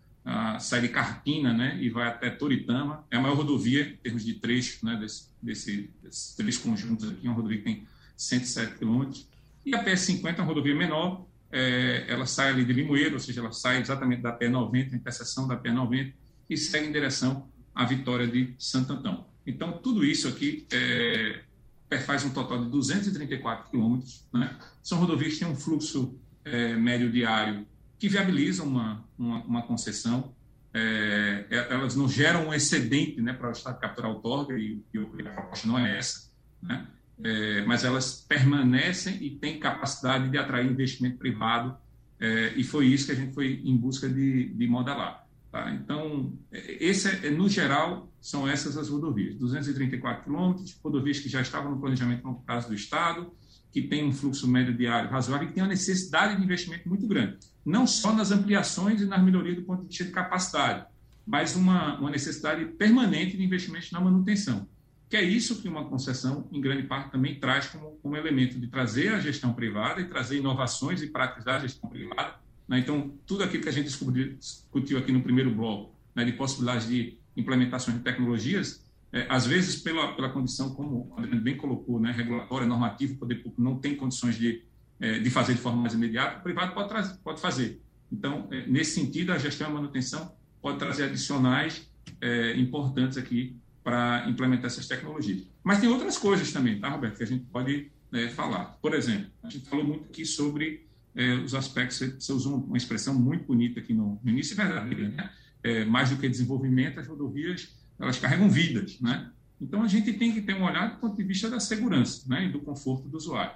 [0.58, 3.04] sai de Carpina né, e vai até Toritama.
[3.10, 7.26] É a maior rodovia em termos de trecho né, desse, desse, desses três conjuntos aqui,
[7.26, 9.28] uma rodovia que tem 107 quilômetros.
[9.66, 13.40] E a PS50 é uma rodovia menor, é, ela sai ali de Limoeiro, ou seja,
[13.40, 16.12] ela sai exatamente da P90, a interseção da P90,
[16.48, 19.26] e segue em direção à Vitória de Santo Antão.
[19.44, 24.24] Então, tudo isso aqui é, faz um total de 234 quilômetros.
[24.32, 24.56] Né?
[24.84, 27.66] São rodovias que têm um fluxo é, médio diário
[27.98, 30.32] que viabilizam uma, uma, uma concessão.
[30.72, 34.80] É, é elas não geram um excedente né, para o Estado capturar o torga, e,
[34.94, 36.30] e a proposta não é essa.
[36.62, 36.86] Né?
[37.22, 41.76] É, mas elas permanecem e têm capacidade de atrair investimento privado,
[42.18, 45.26] é, e foi isso que a gente foi em busca de, de modelar.
[45.50, 45.72] Tá?
[45.72, 49.36] Então, é, esse é, no geral, são essas as rodovias.
[49.36, 53.32] 234 quilômetros, rodovias que já estavam no planejamento no caso do Estado,
[53.72, 57.06] que tem um fluxo médio diário razoável e que tem uma necessidade de investimento muito
[57.06, 57.38] grande.
[57.64, 60.86] Não só nas ampliações e nas melhorias do ponto de vista de capacidade,
[61.26, 64.66] mas uma, uma necessidade permanente de investimento na manutenção
[65.08, 68.66] que é isso que uma concessão, em grande parte, também traz como, como elemento de
[68.66, 72.34] trazer a gestão privada e trazer inovações e práticas da gestão privada.
[72.66, 72.80] Né?
[72.80, 77.18] Então, tudo aquilo que a gente discutiu aqui no primeiro bloco, né, de possibilidades de
[77.36, 82.10] implementações de tecnologias, é, às vezes, pela, pela condição, como o Adriano bem colocou, né,
[82.10, 84.64] regulatória, normativa, o poder público não tem condições de,
[84.98, 87.80] é, de fazer de forma mais imediata, o privado pode, trazer, pode fazer.
[88.10, 91.88] Então, é, nesse sentido, a gestão e a manutenção pode trazer adicionais
[92.20, 95.46] é, importantes aqui para implementar essas tecnologias.
[95.62, 98.76] Mas tem outras coisas também, tá, Roberto, que a gente pode é, falar.
[98.82, 103.14] Por exemplo, a gente falou muito aqui sobre é, os aspectos, você usou uma expressão
[103.14, 105.30] muito bonita aqui no, no início, é verdadeira, né?
[105.62, 109.30] É, mais do que desenvolvimento, as rodovias, elas carregam vidas, né?
[109.60, 112.46] Então, a gente tem que ter um olhar do ponto de vista da segurança né,
[112.46, 113.54] e do conforto do usuário.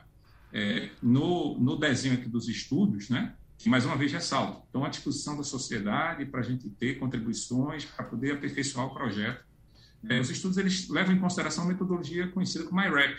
[0.53, 4.89] É, no, no desenho aqui dos estudos, né, que mais uma vez ressalto, estão à
[4.89, 9.50] disposição da sociedade para a gente ter contribuições para poder aperfeiçoar o projeto
[10.09, 13.19] é, os estudos eles levam em consideração a metodologia conhecida como IRAP,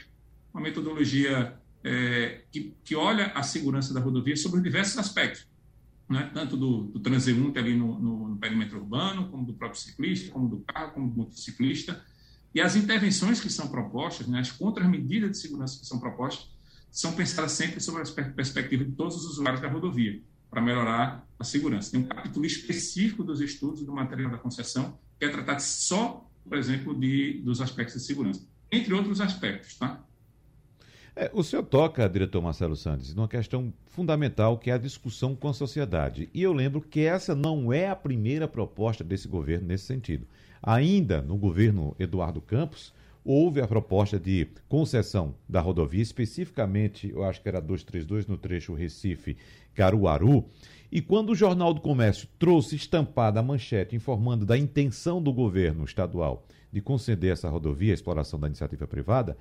[0.53, 5.47] uma metodologia é, que, que olha a segurança da rodovia sobre diversos aspectos,
[6.09, 6.29] né?
[6.33, 10.49] tanto do, do transeunte ali no, no, no, perímetro urbano, como do próprio ciclista, como
[10.49, 12.03] do carro, como do motociclista.
[12.53, 16.49] E as intervenções que são propostas, né, as contramedidas de segurança que são propostas,
[16.91, 21.43] são pensadas sempre sobre a perspectiva de todos os usuários da rodovia, para melhorar a
[21.45, 21.91] segurança.
[21.91, 26.57] Tem um capítulo específico dos estudos do material da concessão, que é tratado só por
[26.57, 30.03] exemplo, de, dos aspectos de segurança, entre outros aspectos, tá?
[31.15, 35.49] É, o senhor toca, diretor Marcelo Santos, numa questão fundamental que é a discussão com
[35.49, 36.29] a sociedade.
[36.33, 40.25] E eu lembro que essa não é a primeira proposta desse governo nesse sentido.
[40.63, 42.93] Ainda no governo Eduardo Campos,
[43.25, 48.73] houve a proposta de concessão da rodovia, especificamente, eu acho que era 232 no trecho
[48.73, 50.45] Recife-Caruaru,
[50.91, 55.85] e quando o Jornal do Comércio trouxe estampada a manchete informando da intenção do governo
[55.85, 59.37] estadual de conceder essa rodovia à exploração da iniciativa privada,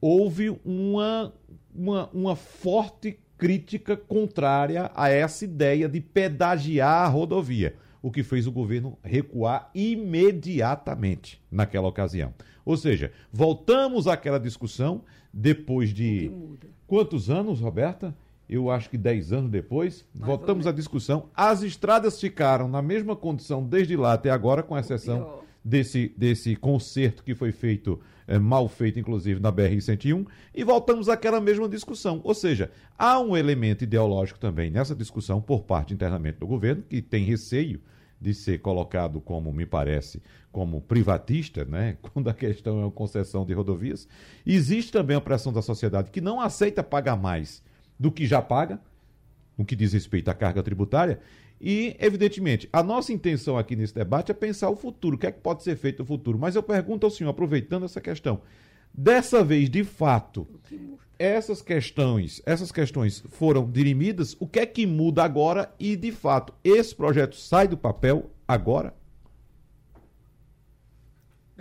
[0.00, 1.32] houve uma,
[1.74, 8.46] uma, uma forte crítica contrária a essa ideia de pedagiar a rodovia, o que fez
[8.46, 12.32] o governo recuar imediatamente naquela ocasião.
[12.64, 16.30] Ou seja, voltamos àquela discussão depois de
[16.86, 18.14] quantos anos, Roberta?
[18.50, 21.28] Eu acho que 10 anos depois, Mais voltamos à discussão.
[21.34, 27.22] As estradas ficaram na mesma condição desde lá até agora, com exceção desse, desse conserto
[27.22, 32.20] que foi feito, é, mal feito, inclusive, na BR-101, e voltamos àquela mesma discussão.
[32.24, 37.00] Ou seja, há um elemento ideológico também nessa discussão por parte internamente do governo, que
[37.00, 37.80] tem receio
[38.20, 40.20] de ser colocado como, me parece,
[40.52, 41.96] como privatista, né?
[42.12, 44.08] quando a questão é a concessão de rodovias.
[44.44, 47.62] Existe também a pressão da sociedade que não aceita pagar mais
[48.00, 48.80] do que já paga,
[49.58, 51.20] no que diz respeito à carga tributária,
[51.60, 55.30] e, evidentemente, a nossa intenção aqui nesse debate é pensar o futuro, o que é
[55.30, 56.38] que pode ser feito no futuro.
[56.38, 58.40] Mas eu pergunto ao senhor, aproveitando essa questão,
[58.94, 60.48] dessa vez, de fato,
[61.18, 66.54] essas questões, essas questões foram dirimidas, o que é que muda agora e, de fato,
[66.64, 68.94] esse projeto sai do papel agora?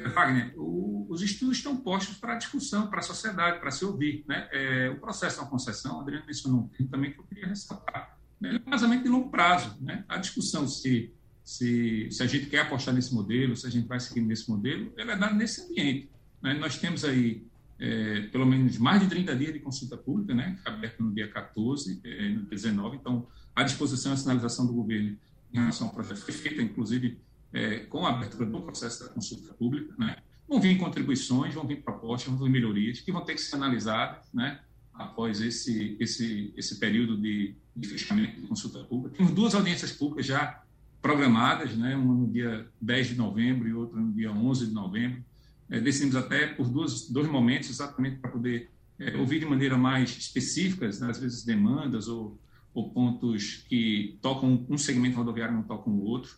[0.06, 4.24] É, Wagner, o, os estudos estão postos para discussão, para a sociedade, para se ouvir.
[4.28, 4.48] Né?
[4.52, 8.60] É, o processo da concessão, Adriano mencionou um também que eu queria ressaltar é um
[8.60, 9.76] casamento de longo prazo.
[9.82, 10.04] Né?
[10.08, 11.12] A discussão se,
[11.44, 14.94] se, se a gente quer apostar nesse modelo, se a gente vai seguir nesse modelo,
[14.98, 16.10] ela é dada nesse ambiente.
[16.42, 16.54] Né?
[16.54, 17.46] Nós temos aí
[17.78, 20.58] é, pelo menos mais de 30 dias de consulta pública, né?
[20.64, 22.98] aberta no dia 14, é, no dia 19.
[22.98, 25.18] Então, a disposição a sinalização do governo
[25.54, 27.20] em relação ao projeto foi feita, inclusive,
[27.54, 29.94] é, com a abertura do processo da consulta pública.
[29.98, 30.18] Né?
[30.48, 34.26] Vão vir contribuições, vão vir propostas, vão vir melhorias que vão ter que ser analisadas
[34.34, 34.60] né?
[34.94, 39.16] após esse, esse, esse período de de fechamento de consulta pública.
[39.18, 40.62] Temos duas audiências públicas já
[41.02, 41.96] programadas, né?
[41.96, 45.24] uma no dia 10 de novembro e outra no dia 11 de novembro.
[45.70, 50.10] É, decidimos até por duas, dois momentos, exatamente para poder é, ouvir de maneira mais
[50.18, 51.10] específica, né?
[51.10, 52.38] às vezes demandas ou,
[52.74, 56.38] ou, pontos que tocam um segmento rodoviário não tocam o outro.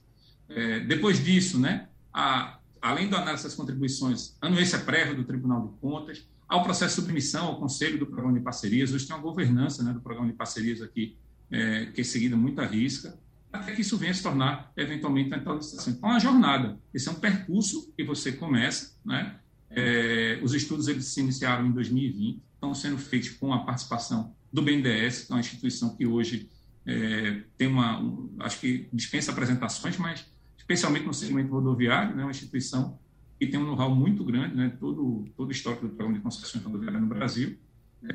[0.56, 5.74] É, depois disso, né, a, além do análise das contribuições, anuência prévia do Tribunal de
[5.80, 9.84] Contas, ao processo de submissão ao Conselho do Programa de Parcerias, hoje tem uma governança
[9.84, 11.16] né, do Programa de Parcerias aqui
[11.52, 13.18] é, que é seguida muito à risca,
[13.52, 15.94] até que isso venha se tornar, eventualmente, uma licitação.
[15.94, 16.80] Então, é uma jornada.
[16.94, 19.38] Esse é um percurso que você começa, né?
[19.70, 24.62] É, os estudos eles se iniciaram em 2020, estão sendo feitos com a participação do
[24.62, 26.50] BNDES, que é uma instituição que hoje
[26.86, 30.26] é, tem uma, um, acho que dispensa apresentações, mas
[30.72, 32.98] especialmente no segmento rodoviário, né, uma instituição
[33.40, 36.64] que tem um know-how muito grande, né, todo, todo o histórico do programa de concessões
[36.64, 37.58] rodoviárias no Brasil,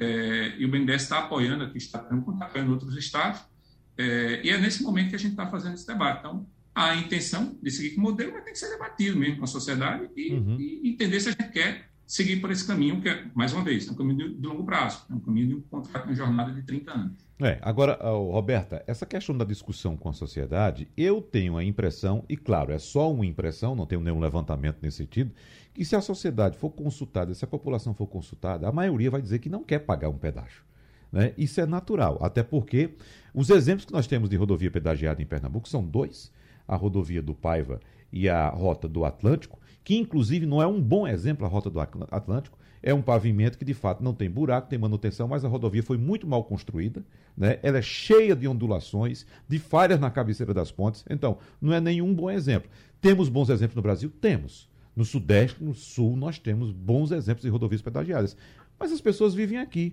[0.00, 3.40] é, e o BNDES está apoiando aqui, está apoiando outros estados,
[3.98, 6.20] é, e é nesse momento que a gente está fazendo esse debate.
[6.20, 9.44] Então, a intenção de seguir com o modelo vai ter que ser debatido mesmo com
[9.44, 10.56] a sociedade e, uhum.
[10.60, 13.88] e, entender se a gente quer seguir por esse caminho, que é, mais uma vez,
[13.88, 16.52] é um caminho de, de longo prazo, é um caminho de um contrato, uma jornada
[16.52, 17.25] de 30 anos.
[17.38, 22.36] É, agora, Roberta, essa questão da discussão com a sociedade, eu tenho a impressão, e
[22.36, 25.32] claro, é só uma impressão, não tenho nenhum levantamento nesse sentido,
[25.74, 29.38] que se a sociedade for consultada, se a população for consultada, a maioria vai dizer
[29.38, 30.62] que não quer pagar um pedágio.
[31.12, 31.34] Né?
[31.36, 32.94] Isso é natural, até porque
[33.34, 36.32] os exemplos que nós temos de rodovia pedagiada em Pernambuco são dois:
[36.66, 41.06] a rodovia do Paiva e a rota do Atlântico, que inclusive não é um bom
[41.06, 44.78] exemplo a rota do Atlântico, é um pavimento que de fato não tem buraco, tem
[44.78, 47.04] manutenção, mas a rodovia foi muito mal construída,
[47.36, 47.58] né?
[47.60, 52.14] ela é cheia de ondulações, de falhas na cabeceira das pontes, então não é nenhum
[52.14, 52.70] bom exemplo.
[53.00, 54.08] Temos bons exemplos no Brasil?
[54.20, 54.70] Temos.
[54.94, 58.36] No Sudeste, no Sul, nós temos bons exemplos de rodovias pedagiadas.
[58.78, 59.92] Mas as pessoas vivem aqui.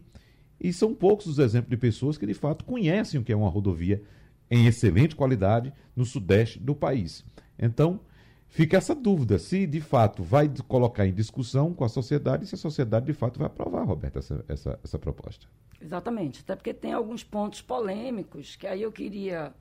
[0.62, 3.50] E são poucos os exemplos de pessoas que, de fato, conhecem o que é uma
[3.50, 4.04] rodovia
[4.52, 7.26] em excelente qualidade no Sudeste do país.
[7.58, 8.00] Então,
[8.54, 12.54] fica essa dúvida se, de fato, vai colocar em discussão com a sociedade e se
[12.54, 15.48] a sociedade, de fato, vai aprovar, Roberto, essa, essa, essa proposta.
[15.82, 16.42] Exatamente.
[16.42, 19.52] Até porque tem alguns pontos polêmicos que aí eu queria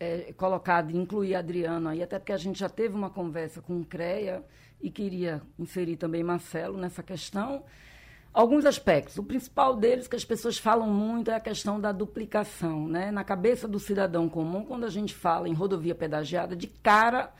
[0.00, 3.84] é, colocar, incluir Adriano aí, até porque a gente já teve uma conversa com o
[3.84, 4.42] CREA
[4.80, 7.62] e queria inserir também Marcelo nessa questão.
[8.32, 9.18] Alguns aspectos.
[9.18, 12.88] O principal deles, que as pessoas falam muito, é a questão da duplicação.
[12.88, 13.10] Né?
[13.10, 17.30] Na cabeça do cidadão comum, quando a gente fala em rodovia pedagiada, de cara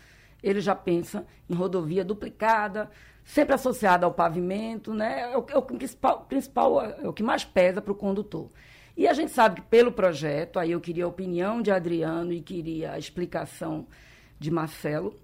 [0.43, 2.91] ele já pensa em rodovia duplicada,
[3.25, 5.33] sempre associada ao pavimento, né?
[5.33, 8.51] É o, é o principal, principal, é o que mais pesa para o condutor.
[8.97, 12.41] E a gente sabe que pelo projeto, aí eu queria a opinião de Adriano e
[12.41, 13.87] queria a explicação
[14.39, 15.19] de Marcelo,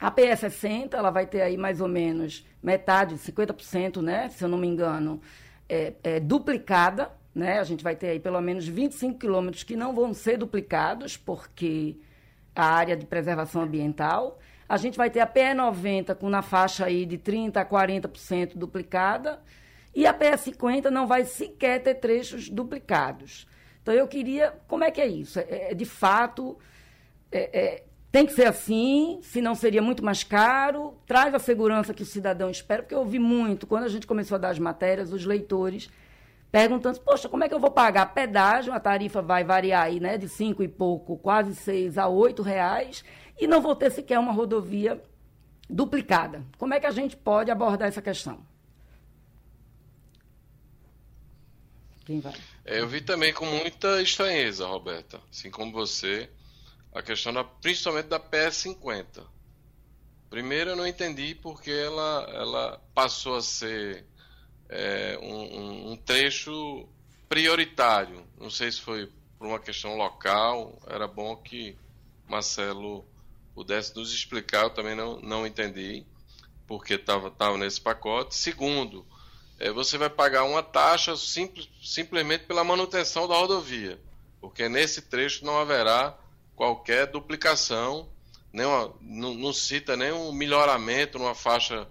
[0.00, 4.58] a PS60, ela vai ter aí mais ou menos metade, 50%, né, se eu não
[4.58, 5.20] me engano,
[5.68, 7.58] é, é, duplicada, né?
[7.58, 11.96] A gente vai ter aí pelo menos 25 quilômetros que não vão ser duplicados, porque
[12.54, 14.38] a área de preservação ambiental.
[14.72, 19.38] A gente vai ter a PE90 com na faixa aí de 30% a 40% duplicada.
[19.94, 23.46] E a PS50 não vai sequer ter trechos duplicados.
[23.82, 24.54] Então, eu queria.
[24.66, 25.38] Como é que é isso?
[25.40, 26.56] É, é de fato.
[27.30, 32.02] É, é, tem que ser assim, senão seria muito mais caro, traz a segurança que
[32.02, 35.12] o cidadão espera, porque eu ouvi muito, quando a gente começou a dar as matérias,
[35.12, 35.90] os leitores
[36.50, 38.74] perguntando, poxa, como é que eu vou pagar pedágio?
[38.74, 43.02] A tarifa vai variar aí, né, de cinco e pouco, quase seis a oito reais,
[43.42, 45.02] e não vou ter sequer uma rodovia
[45.68, 46.46] duplicada.
[46.58, 48.46] Como é que a gente pode abordar essa questão?
[52.04, 52.34] Quem vai?
[52.64, 56.30] É, eu vi também com muita estranheza, Roberta, assim como você,
[56.94, 59.26] a questão da, principalmente da PS50.
[60.30, 64.06] Primeiro, eu não entendi porque ela, ela passou a ser
[64.68, 66.88] é, um, um, trecho
[67.28, 68.24] prioritário.
[68.38, 71.76] Não sei se foi por uma questão local, era bom que
[72.28, 73.04] Marcelo
[73.54, 76.04] pudesse nos explicar, eu também não, não entendi
[76.66, 78.34] porque estava tava nesse pacote.
[78.34, 79.06] Segundo,
[79.58, 84.00] é, você vai pagar uma taxa simples, simplesmente pela manutenção da rodovia,
[84.40, 86.16] porque nesse trecho não haverá
[86.56, 88.08] qualquer duplicação,
[88.52, 91.86] nenhuma, não, não cita nenhum melhoramento numa faixa,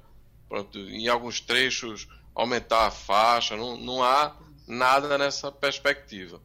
[0.49, 4.36] pronto, em alguns trechos aumentar a faixa, não, não há
[4.68, 6.41] nada nessa perspectiva.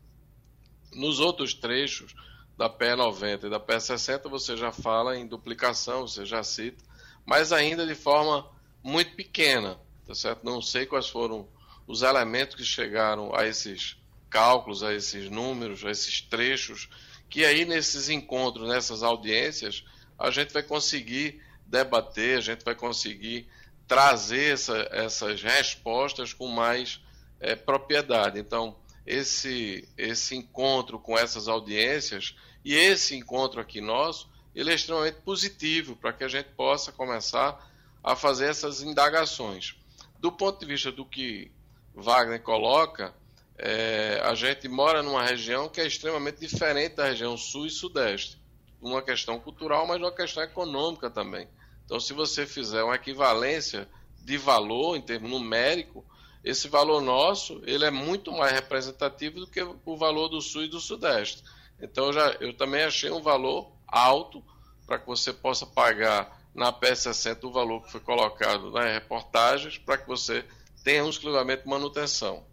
[0.93, 2.14] Nos outros trechos
[2.57, 6.83] da P90 e da P60 você já fala em duplicação, você já cita,
[7.25, 8.49] mas ainda de forma
[8.83, 10.45] muito pequena, tá certo?
[10.45, 11.47] Não sei quais foram
[11.87, 13.97] os elementos que chegaram a esses
[14.31, 16.89] cálculos, a esses números, a esses trechos,
[17.29, 19.85] que aí nesses encontros, nessas audiências,
[20.19, 23.49] a gente vai conseguir debater, a gente vai conseguir
[23.87, 27.01] trazer essa, essas respostas com mais
[27.41, 28.39] é, propriedade.
[28.39, 28.77] Então,
[29.07, 32.35] esse, esse encontro com essas audiências
[32.67, 37.64] e esse encontro aqui nosso, ele é extremamente positivo para que a gente possa começar
[38.03, 39.77] a fazer essas indagações.
[40.19, 41.53] Do ponto de vista do que
[41.95, 43.14] Wagner coloca,
[43.57, 48.37] é, a gente mora numa região que é extremamente diferente da região sul e sudeste.
[48.83, 51.47] Uma questão cultural, mas uma questão econômica também.
[51.85, 53.89] Então, se você fizer uma equivalência
[54.25, 56.05] de valor em termos numérico,
[56.43, 60.69] esse valor nosso ele é muito mais representativo do que o valor do sul e
[60.69, 61.45] do sudeste.
[61.81, 64.43] Então, eu, já, eu também achei um valor alto
[64.87, 69.99] para que você possa pagar na PS60 o valor que foi colocado nas reportagens, para
[69.99, 70.45] que você
[70.83, 72.45] tenha um exclusivamente de manutenção.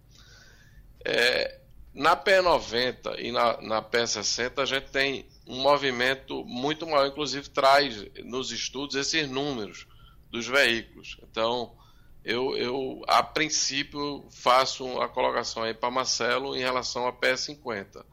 [1.06, 1.60] É,
[1.94, 8.04] na P90 e na, na P60 a gente tem um movimento muito maior, inclusive traz
[8.24, 9.88] nos estudos esses números
[10.32, 11.18] dos veículos.
[11.22, 11.76] Então,
[12.24, 18.04] eu, eu a princípio faço a colocação aí para Marcelo em relação a PS50.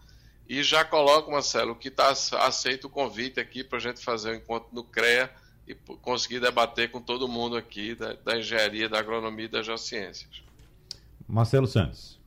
[0.51, 4.32] E já coloco, Marcelo, que está aceito o convite aqui para a gente fazer o
[4.32, 5.30] um encontro no CREA
[5.64, 10.42] e conseguir debater com todo mundo aqui da, da engenharia, da agronomia e das geociências.
[11.28, 12.18] Marcelo Santos.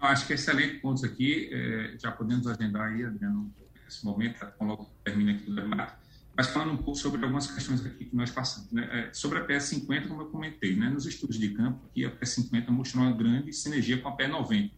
[0.00, 1.50] Acho que excelente pontos aqui.
[1.52, 3.52] É, já podemos agendar aí, Adriano,
[3.84, 5.94] nesse momento, quando termina aqui o debate.
[6.36, 8.70] Mas falando um pouco sobre algumas questões aqui que nós passamos.
[8.70, 8.88] Né?
[8.92, 10.90] É, sobre a PS50, como eu comentei, né?
[10.90, 14.70] nos estudos de campo, aqui a PS50 mostrou uma grande sinergia com a PS90,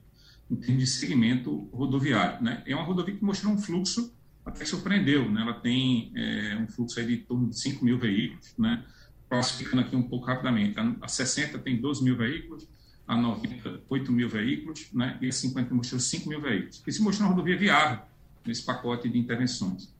[0.52, 2.44] em termos de segmento rodoviário.
[2.44, 2.62] Né?
[2.66, 5.30] É uma rodovia que mostrou um fluxo até surpreendeu.
[5.30, 5.40] Né?
[5.40, 8.84] Ela tem é, um fluxo aí de torno de 5 mil veículos, né?
[9.30, 10.76] classificando aqui um pouco rapidamente.
[11.00, 12.68] A 60 tem 12 mil veículos,
[13.08, 15.16] a 90, 8 mil veículos, né?
[15.22, 16.82] e a 50 mostrou 5 mil veículos.
[16.86, 18.04] Isso mostra uma rodovia viável
[18.44, 19.90] nesse pacote de intervenções.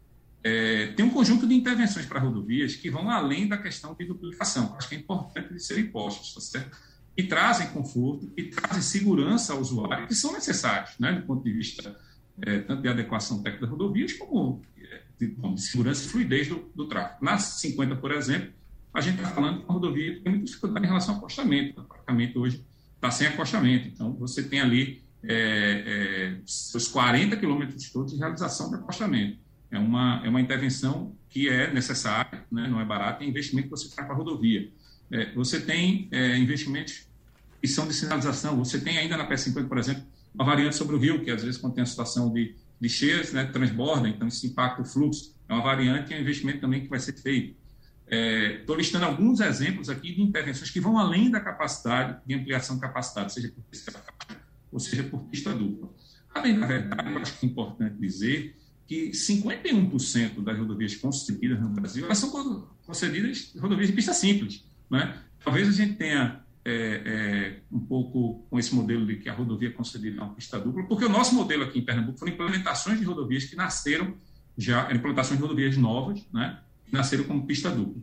[0.44, 4.74] É, tem um conjunto de intervenções para rodovias que vão além da questão de duplicação,
[4.76, 6.76] acho que é importante de serem postos, tá certo?
[7.16, 11.52] E trazem conforto, e trazem segurança ao usuário, que são necessários, né, do ponto de
[11.52, 11.96] vista
[12.40, 16.48] é, tanto de adequação técnica das rodovias, como é, de, bom, de, segurança e fluidez
[16.48, 17.24] do, do tráfego.
[17.24, 18.52] Na 50, por exemplo,
[18.94, 21.80] a gente está falando de uma rodovia que tem muita dificuldade em relação ao acostamento.
[21.80, 23.88] O apartamento hoje está sem acostamento.
[23.88, 29.38] Então, você tem ali é, é, os 40 quilômetros todos de realização do acostamento.
[29.70, 33.70] É uma, é uma intervenção que é necessária, né, não é barata, é investimento que
[33.70, 34.70] você faz para a rodovia.
[35.12, 37.06] É, você tem é, investimentos
[37.60, 40.02] que são de sinalização, você tem ainda na P50, por exemplo,
[40.34, 43.32] uma variante sobre o rio, que às vezes quando tem a situação de, de cheias,
[43.32, 45.34] né, transborda, então isso impacta o fluxo.
[45.48, 47.54] É uma variante e é um investimento também que vai ser feito.
[48.08, 52.76] Estou é, listando alguns exemplos aqui de intervenções que vão além da capacidade de ampliação
[52.76, 53.92] de capacidade, seja por pista
[54.70, 55.90] ou seja por pista dupla.
[56.34, 58.56] Além da verdade, eu acho que é importante dizer
[58.86, 64.64] que 51% das rodovias concedidas no Brasil elas são concedidas rodovias de pista simples.
[64.92, 65.16] Né?
[65.42, 69.70] Talvez a gente tenha é, é, um pouco com esse modelo de que a rodovia
[69.70, 72.98] é concedida é uma pista dupla, porque o nosso modelo aqui em Pernambuco foram implementações
[72.98, 74.14] de rodovias que nasceram
[74.56, 76.60] já, implementações de rodovias novas, né?
[76.92, 78.02] nasceram como pista dupla.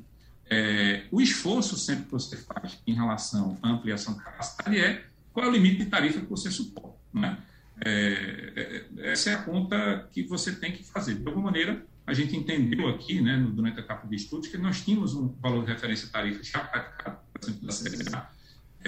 [0.49, 5.45] É, o esforço sempre que você faz em relação à ampliação de capacidade é qual
[5.45, 6.97] é o limite de tarifa que você suporta.
[7.13, 7.37] Né?
[7.85, 11.13] É, é, essa é a conta que você tem que fazer.
[11.15, 14.81] De alguma maneira, a gente entendeu aqui, né, durante a etapa de estudos, que nós
[14.81, 18.29] tínhamos um valor de referência tarifa já praticado, por exemplo, da CBA.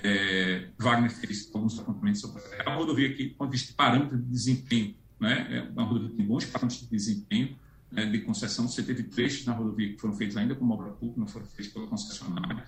[0.04, 4.18] É, Wagner fez alguns apontamentos sobre a rodovia que, do ponto de vista de parâmetro
[4.18, 7.56] de desempenho, né, é uma rodovia que tem bons parâmetros de desempenho,
[7.92, 8.68] né, de concessão.
[8.68, 11.72] Você teve trechos na rodovia que foram feitos ainda como obra pública, não foram feitos
[11.72, 12.66] pela concessionária.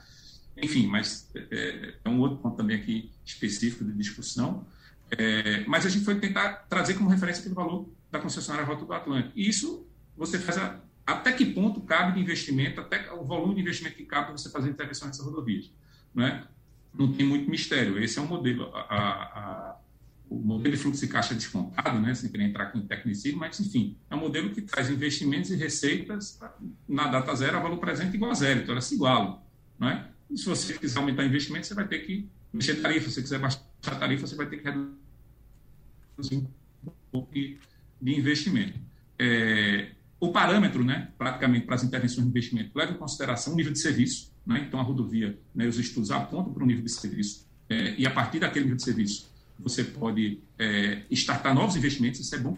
[0.56, 4.68] Enfim, mas é, é um outro ponto também aqui específico de discussão.
[5.10, 8.94] É, mas a gente foi tentar trazer como referência aquele valor da concessionária Rota do
[8.94, 9.34] Atlântico.
[9.36, 9.88] E isso
[10.18, 14.06] você faz a, até que ponto cabe de investimento, até o volume de investimento que
[14.06, 15.72] cabe para você fazer intervenção nessas rodovias.
[16.14, 16.48] Não, é?
[16.94, 18.02] não tem muito mistério.
[18.02, 18.72] Esse é o modelo.
[18.74, 19.78] A, a,
[20.30, 23.96] o modelo de fluxo de caixa descontado, né, sem querer entrar em tecnicismo, mas, enfim,
[24.10, 26.40] é um modelo que traz investimentos e receitas
[26.88, 29.44] na data zero a valor presente igual a zero, então elas se igualam.
[29.78, 30.08] Não é?
[30.32, 33.10] E se você quiser aumentar investimento, você vai ter que mexer tarifa.
[33.10, 33.62] Se você quiser baixar
[34.00, 36.48] tarifa, você vai ter que reduzir um
[37.12, 37.60] pouco de
[38.02, 38.80] investimento.
[39.20, 39.92] É,
[40.24, 43.80] o parâmetro, né, praticamente, para as intervenções de investimento, leva em consideração o nível de
[43.80, 44.32] serviço.
[44.46, 44.64] Né?
[44.66, 47.46] Então, a rodovia, né, os estudos apontam para o nível de serviço.
[47.70, 51.02] É, e a partir daquele nível de serviço, você pode é,
[51.54, 52.58] novos investimentos, isso é bom.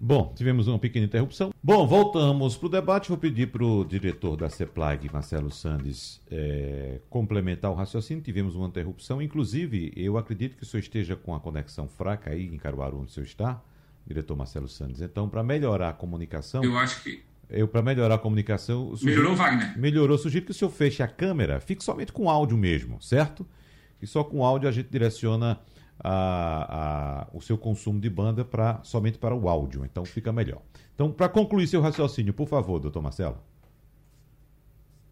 [0.00, 1.52] Bom, tivemos uma pequena interrupção.
[1.62, 3.08] Bom, voltamos para o debate.
[3.08, 8.22] Vou pedir para o diretor da CEPLAG, Marcelo Sandes, é, complementar o raciocínio.
[8.22, 9.20] Tivemos uma interrupção.
[9.20, 13.10] Inclusive, eu acredito que o senhor esteja com a conexão fraca aí em Caruaru, onde
[13.10, 13.62] o senhor está
[14.06, 15.00] diretor Marcelo Santos.
[15.00, 16.62] Então, para melhorar a comunicação.
[16.62, 17.22] Eu acho que.
[17.48, 18.96] Eu, para melhorar a comunicação.
[18.96, 19.78] Sugiro, melhorou, Wagner?
[19.78, 20.18] Melhorou.
[20.18, 23.46] Sugiro que o senhor feche a câmera, fique somente com áudio mesmo, certo?
[24.00, 25.60] E só com áudio a gente direciona
[25.98, 29.84] a, a, o seu consumo de banda para somente para o áudio.
[29.84, 30.62] Então, fica melhor.
[30.94, 33.38] Então, para concluir seu raciocínio, por favor, doutor Marcelo.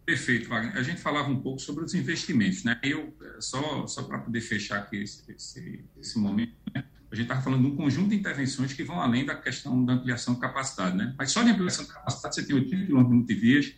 [0.04, 0.76] Perfeito, Wagner.
[0.76, 2.78] A gente falava um pouco sobre os investimentos, né?
[2.82, 6.84] Eu, só, só para poder fechar aqui esse, esse, esse momento, né?
[7.12, 9.92] A gente estava falando de um conjunto de intervenções que vão além da questão da
[9.92, 10.96] ampliação de capacidade.
[10.96, 11.14] Né?
[11.18, 13.72] Mas só de ampliação de capacidade você tem 80 km de multivias,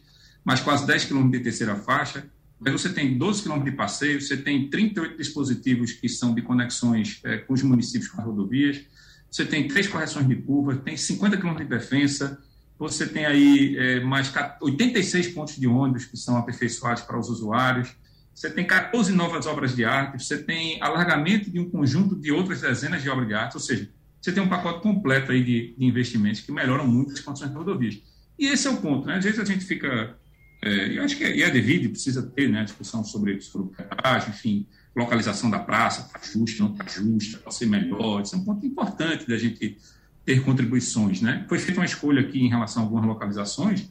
[0.44, 2.24] mais quase 10 km de terceira faixa,
[2.64, 7.20] aí você tem 12 km de passeio, você tem 38 dispositivos que são de conexões
[7.24, 8.82] é, com os municípios com as rodovias,
[9.28, 12.40] você tem três correções de curva, tem 50 km de defensa,
[12.78, 17.96] você tem aí é, mais 86 pontos de ônibus que são aperfeiçoados para os usuários,
[18.34, 22.60] você tem 14 novas obras de arte, você tem alargamento de um conjunto de outras
[22.60, 23.88] dezenas de obras de arte, ou seja,
[24.20, 27.56] você tem um pacote completo aí de, de investimentos que melhoram muito as condições de
[27.56, 28.02] rodovias.
[28.38, 29.18] E esse é o ponto, né?
[29.18, 30.16] Às vezes a gente fica,
[30.62, 34.66] é, eu acho que é, é devido, precisa ter né, discussão sobre, sobre pedágio, enfim,
[34.96, 38.66] localização da praça, está justa, não está justa, pode ser melhor, isso é um ponto
[38.66, 39.78] importante da gente
[40.24, 41.44] ter contribuições, né?
[41.48, 43.88] Foi feita uma escolha aqui em relação a algumas localizações,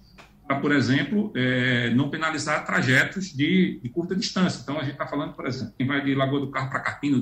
[0.48, 4.60] para, por exemplo, é, não penalizar trajetos de, de, curta distância.
[4.62, 7.18] Então, a gente está falando, por exemplo, quem vai de Lagoa do Carro para Carpina,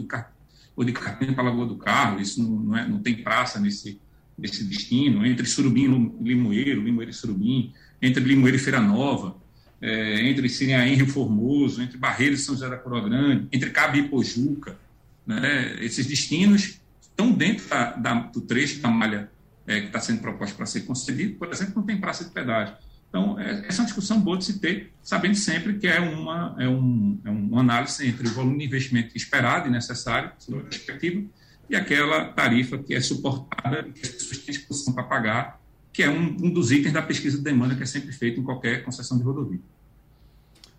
[0.76, 3.99] ou de Carpina para Lagoa do Carro, isso não, não, é, não, tem praça nesse,
[4.38, 9.36] nesse destino, entre Surubim e Limoeiro, Limoeiro e Surubim, entre Limoeiro e Feira Nova,
[9.80, 13.69] é, entre Siriaém e Rio Formoso, entre Barreiros e São José da Coroa Grande, entre
[13.69, 14.78] Cabe e Pojuca,
[15.26, 15.78] né?
[15.80, 19.30] esses destinos estão dentro da, da, do trecho da malha
[19.67, 22.76] é, que está sendo proposta para ser concedido, por exemplo, não tem praça de pedágio.
[23.12, 26.55] Então, é, essa é uma discussão boa de se ter, sabendo sempre que é uma,
[26.57, 31.22] é um, é uma análise entre o volume de investimento esperado e necessário, a perspectiva,
[31.70, 36.01] e aquela tarifa que é suportada e que as pessoas têm disposição para pagar, que
[36.01, 38.86] é um, um dos itens da pesquisa de demanda que é sempre feito em qualquer
[38.86, 39.59] concessão de rodovia.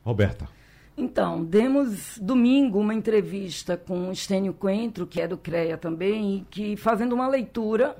[0.03, 0.49] Roberta.
[0.97, 6.41] Então, demos domingo uma entrevista com o Estênio Coentro, que é do CREA também, e
[6.51, 7.97] que fazendo uma leitura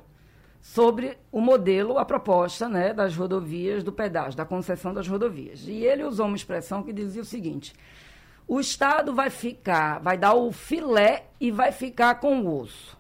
[0.63, 5.67] sobre o modelo, a proposta né, das rodovias, do pedágio, da concessão das rodovias.
[5.67, 7.75] E ele usou uma expressão que dizia o seguinte:
[8.47, 12.97] o Estado vai ficar, vai dar o filé e vai ficar com o osso.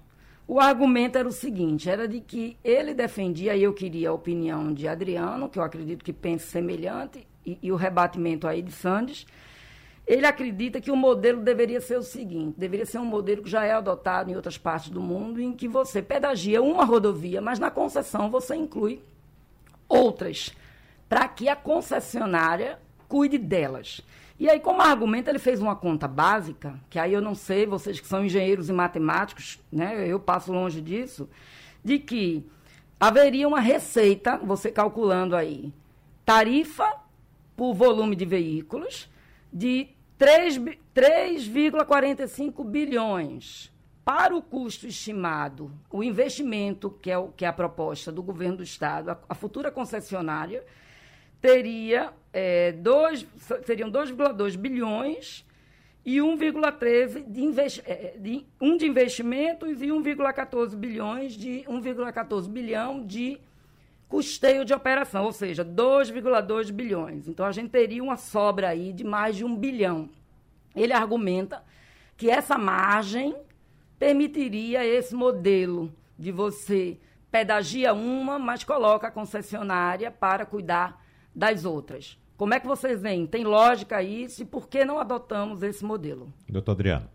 [0.47, 4.75] O argumento era o seguinte: era de que ele defendia, e eu queria a opinião
[4.75, 9.25] de Adriano, que eu acredito que pense semelhante, e, e o rebatimento aí de Sandes
[10.07, 13.64] ele acredita que o modelo deveria ser o seguinte: deveria ser um modelo que já
[13.64, 17.70] é adotado em outras partes do mundo, em que você pedagia uma rodovia, mas na
[17.70, 19.00] concessão você inclui
[19.88, 20.55] outras,
[21.09, 22.78] para que a concessionária
[23.09, 24.00] cuide delas.
[24.40, 28.00] E aí, como argumento, ele fez uma conta básica, que aí eu não sei, vocês
[28.00, 31.28] que são engenheiros e matemáticos, né, eu passo longe disso,
[31.84, 32.44] de que
[32.98, 35.72] haveria uma receita, você calculando aí,
[36.24, 36.90] tarifa
[37.57, 39.09] por volume de veículos,
[39.53, 39.88] de
[40.18, 43.70] 3,45 bilhões.
[44.05, 48.57] Para o custo estimado, o investimento, que é, o, que é a proposta do governo
[48.57, 50.64] do Estado, a, a futura concessionária,
[51.40, 53.24] teria é, dois,
[53.64, 55.44] seriam 2,2 bilhões
[56.05, 63.07] e 1,13 de, investi é, de, um de investimentos e 1,14 bilhões de 1,14 bilhão
[63.07, 63.38] de
[64.13, 67.27] custeio de operação, ou seja, 2,2 bilhões.
[67.27, 70.11] Então, a gente teria uma sobra aí de mais de um bilhão.
[70.77, 71.65] Ele argumenta
[72.15, 73.35] que essa margem
[73.99, 76.99] permitiria esse modelo de você
[77.31, 81.03] pedagia uma, mas coloca a concessionária para cuidar
[81.35, 82.19] das outras.
[82.37, 83.27] Como é que vocês veem?
[83.27, 86.31] Tem lógica isso e por que não adotamos esse modelo?
[86.47, 87.09] Doutor Adriano.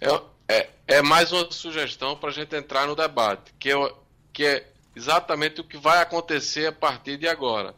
[0.00, 0.08] É,
[0.48, 3.94] é, é mais uma sugestão para a gente entrar no debate, que é,
[4.32, 7.74] que é exatamente o que vai acontecer a partir de agora.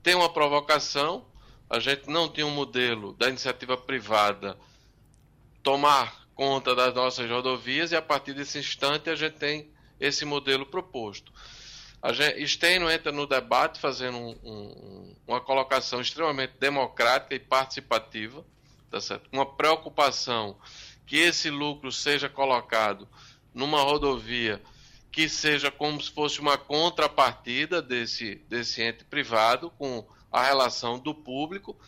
[0.00, 1.26] Tem uma provocação,
[1.68, 4.56] a gente não tinha um modelo da iniciativa privada
[5.60, 10.64] tomar conta das nossas rodovias e a partir desse instante a gente tem esse modelo
[10.64, 11.32] proposto.
[12.00, 18.44] A gente, Steno entra no debate fazendo um, um, uma colocação extremamente democrática e participativa,
[18.90, 19.28] tá certo?
[19.32, 20.56] uma preocupação
[21.06, 23.08] que esse lucro seja colocado
[23.54, 24.60] numa rodovia
[25.12, 31.14] que seja como se fosse uma contrapartida desse, desse ente privado com a relação do
[31.14, 31.78] público,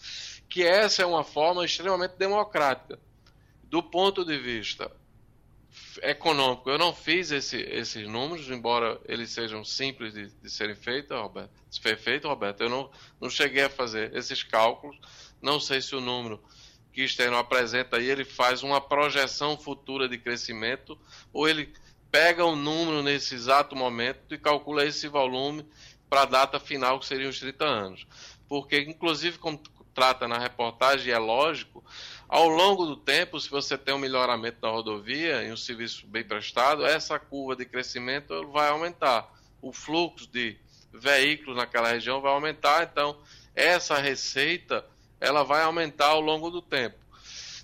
[0.47, 3.01] que essa é uma forma extremamente democrática.
[3.63, 4.93] Do ponto de vista
[6.03, 11.17] econômico, eu não fiz esse, esses números, embora eles sejam simples de, de serem feitos,
[11.17, 11.51] Roberto.
[11.71, 14.99] Se foi feito, Roberto, eu não, não cheguei a fazer esses cálculos.
[15.41, 16.43] Não sei se o número
[16.93, 20.97] que Steno apresenta aí, ele faz uma projeção futura de crescimento,
[21.33, 21.73] ou ele
[22.15, 25.67] pega um número nesse exato momento e calcula esse volume
[26.09, 28.07] para a data final, que seriam os 30 anos.
[28.49, 29.61] Porque, inclusive, como
[29.93, 31.85] trata na reportagem, é lógico,
[32.29, 36.23] ao longo do tempo, se você tem um melhoramento da rodovia e um serviço bem
[36.23, 39.29] prestado, essa curva de crescimento vai aumentar.
[39.61, 40.57] O fluxo de
[40.93, 43.19] veículos naquela região vai aumentar, então
[43.57, 44.87] essa receita
[45.21, 47.04] ela vai aumentar ao longo do tempo.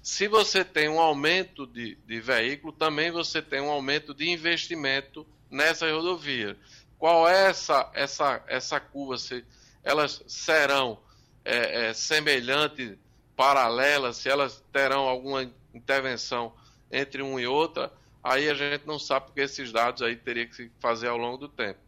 [0.03, 5.27] Se você tem um aumento de, de veículo, também você tem um aumento de investimento
[5.51, 6.57] nessa rodovia.
[6.99, 9.19] Qual é essa, essa, essa curva?
[9.19, 9.45] Se
[9.83, 10.99] elas serão
[11.45, 12.97] é, é, semelhantes,
[13.37, 16.53] paralelas, se elas terão alguma intervenção
[16.91, 17.93] entre uma e outra,
[18.23, 21.39] aí a gente não sabe porque esses dados aí teria que se fazer ao longo
[21.39, 21.79] do tempo.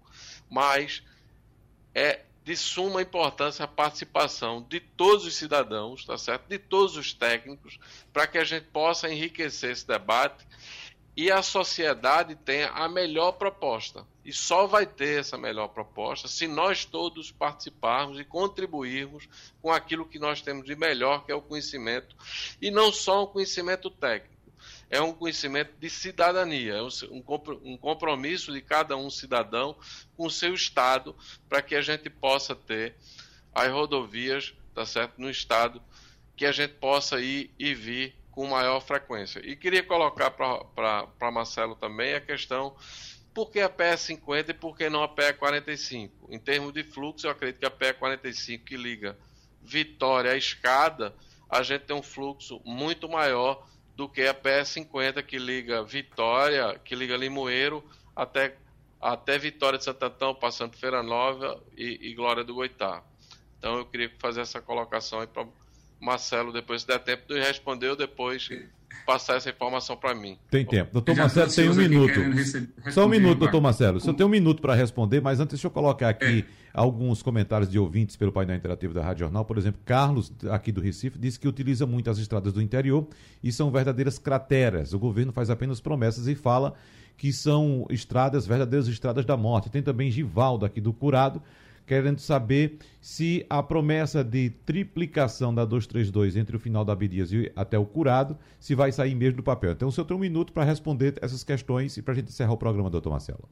[0.51, 1.03] Mas
[1.95, 6.49] é de suma importância a participação de todos os cidadãos, tá certo?
[6.49, 7.79] De todos os técnicos,
[8.13, 10.47] para que a gente possa enriquecer esse debate
[11.17, 14.07] e a sociedade tenha a melhor proposta.
[14.25, 19.29] E só vai ter essa melhor proposta se nós todos participarmos e contribuirmos
[19.61, 22.17] com aquilo que nós temos de melhor, que é o conhecimento,
[22.61, 24.32] e não só um conhecimento técnico
[24.93, 29.75] é um conhecimento de cidadania, é um compromisso de cada um cidadão
[30.15, 31.17] com o seu estado
[31.49, 32.95] para que a gente possa ter
[33.55, 35.83] as rodovias, tá certo, no estado
[36.37, 39.41] que a gente possa ir e vir com maior frequência.
[39.43, 42.77] E queria colocar para Marcelo também a questão
[43.33, 46.29] por que a PE 50 e por que não a PE 45?
[46.31, 49.17] Em termos de fluxo, eu acredito que a PE 45 que liga
[49.63, 51.15] Vitória à escada,
[51.49, 53.67] a gente tem um fluxo muito maior
[53.97, 57.85] do que a PS50 que liga Vitória, que liga Limoeiro
[58.15, 58.57] até,
[59.01, 63.03] até Vitória de Santo Antão, passando Feira Nova e, e Glória do Goitá.
[63.59, 65.47] Então eu queria fazer essa colocação aí para
[66.03, 68.51] Marcelo, depois se der tempo de responder ou depois
[69.07, 70.37] passar essa informação para mim.
[70.51, 70.93] Tem tempo.
[70.93, 72.21] Doutor Marcelo tem um minuto.
[72.91, 74.01] Só um minuto, doutor Marcelo.
[74.01, 76.71] Você tem um minuto para responder, mas antes deixa eu colocar aqui é.
[76.75, 79.45] alguns comentários de ouvintes pelo painel interativo da Rádio Jornal.
[79.45, 83.07] Por exemplo, Carlos, aqui do Recife, disse que utiliza muito as estradas do interior
[83.43, 84.93] e são verdadeiras crateras.
[84.93, 86.75] O governo faz apenas promessas e fala
[87.17, 89.71] que são estradas, verdadeiras estradas da morte.
[89.71, 91.41] Tem também Givaldo aqui do Curado
[91.87, 97.51] querendo saber se a promessa de triplicação da 232 entre o final da Abdias e
[97.57, 99.73] até o curado, se vai sair mesmo do papel.
[99.73, 102.53] Então, o senhor tem um minuto para responder essas questões e para a gente encerrar
[102.53, 103.49] o programa, doutor Marcelo.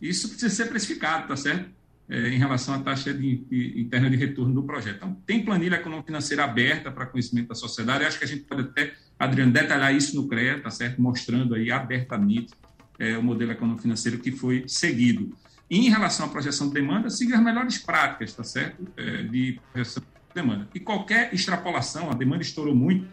[0.00, 1.70] Isso precisa ser precificado, tá certo?
[2.08, 4.96] É, em relação à taxa de, de, interna de retorno do projeto.
[4.96, 8.02] Então, tem planilha econômico-financeira aberta para conhecimento da sociedade.
[8.02, 11.00] Eu acho que a gente pode até, Adriano, detalhar isso no CREA, tá certo?
[11.00, 12.52] Mostrando aí abertamente
[12.98, 15.34] é, o modelo econômico-financeiro que foi seguido.
[15.70, 18.86] E em relação à projeção de demanda, siga as melhores práticas, tá certo?
[18.96, 20.68] É, de projeção de demanda.
[20.74, 23.06] E qualquer extrapolação, a demanda estourou muito,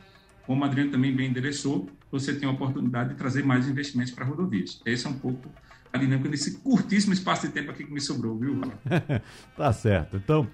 [0.45, 4.25] como o Adriano também bem endereçou, você tem a oportunidade de trazer mais investimentos para
[4.25, 4.81] rodovias.
[4.85, 5.49] Esse é um pouco
[5.91, 8.61] a dinâmica nesse curtíssimo espaço de tempo aqui que me sobrou, viu?
[9.57, 10.17] tá certo.
[10.17, 10.47] Então,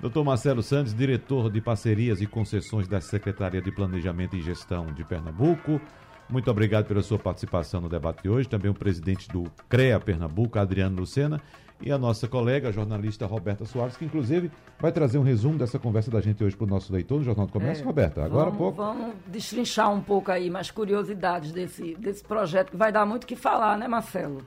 [0.00, 5.04] doutor Marcelo Santos, diretor de parcerias e concessões da Secretaria de Planejamento e Gestão de
[5.04, 5.80] Pernambuco,
[6.28, 8.48] muito obrigado pela sua participação no debate de hoje.
[8.48, 11.40] Também o presidente do CREA Pernambuco, Adriano Lucena,
[11.80, 14.50] e a nossa colega, a jornalista Roberta Soares, que inclusive
[14.80, 17.46] vai trazer um resumo dessa conversa da gente hoje para o nosso leitor no Jornal
[17.46, 17.82] do Comércio.
[17.82, 18.76] É, Roberta, agora vamos, pouco.
[18.76, 23.26] Vamos destrinchar um pouco aí mais curiosidades desse, desse projeto, que vai dar muito o
[23.26, 24.44] que falar, né, Marcelo?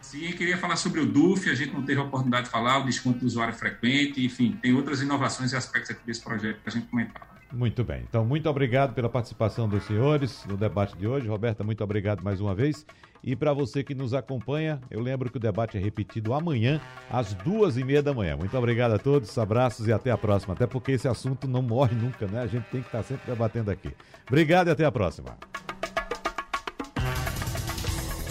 [0.00, 2.86] Sim, queria falar sobre o DUF, a gente não teve a oportunidade de falar, o
[2.86, 6.76] desconto do usuário frequente, enfim, tem outras inovações e aspectos aqui desse projeto para a
[6.76, 7.28] gente comentar.
[7.52, 8.04] Muito bem.
[8.08, 11.26] Então, muito obrigado pela participação dos senhores no debate de hoje.
[11.26, 12.86] Roberta, muito obrigado mais uma vez.
[13.22, 17.34] E para você que nos acompanha, eu lembro que o debate é repetido amanhã, às
[17.34, 18.36] duas e meia da manhã.
[18.36, 20.54] Muito obrigado a todos, abraços e até a próxima.
[20.54, 22.40] Até porque esse assunto não morre nunca, né?
[22.40, 23.92] A gente tem que estar sempre debatendo aqui.
[24.26, 25.36] Obrigado e até a próxima.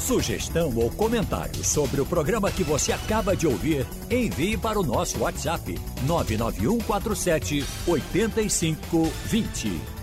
[0.08, 5.20] Sugestão ou comentário sobre o programa que você acaba de ouvir, envie para o nosso
[5.20, 9.97] WhatsApp 99147 8520.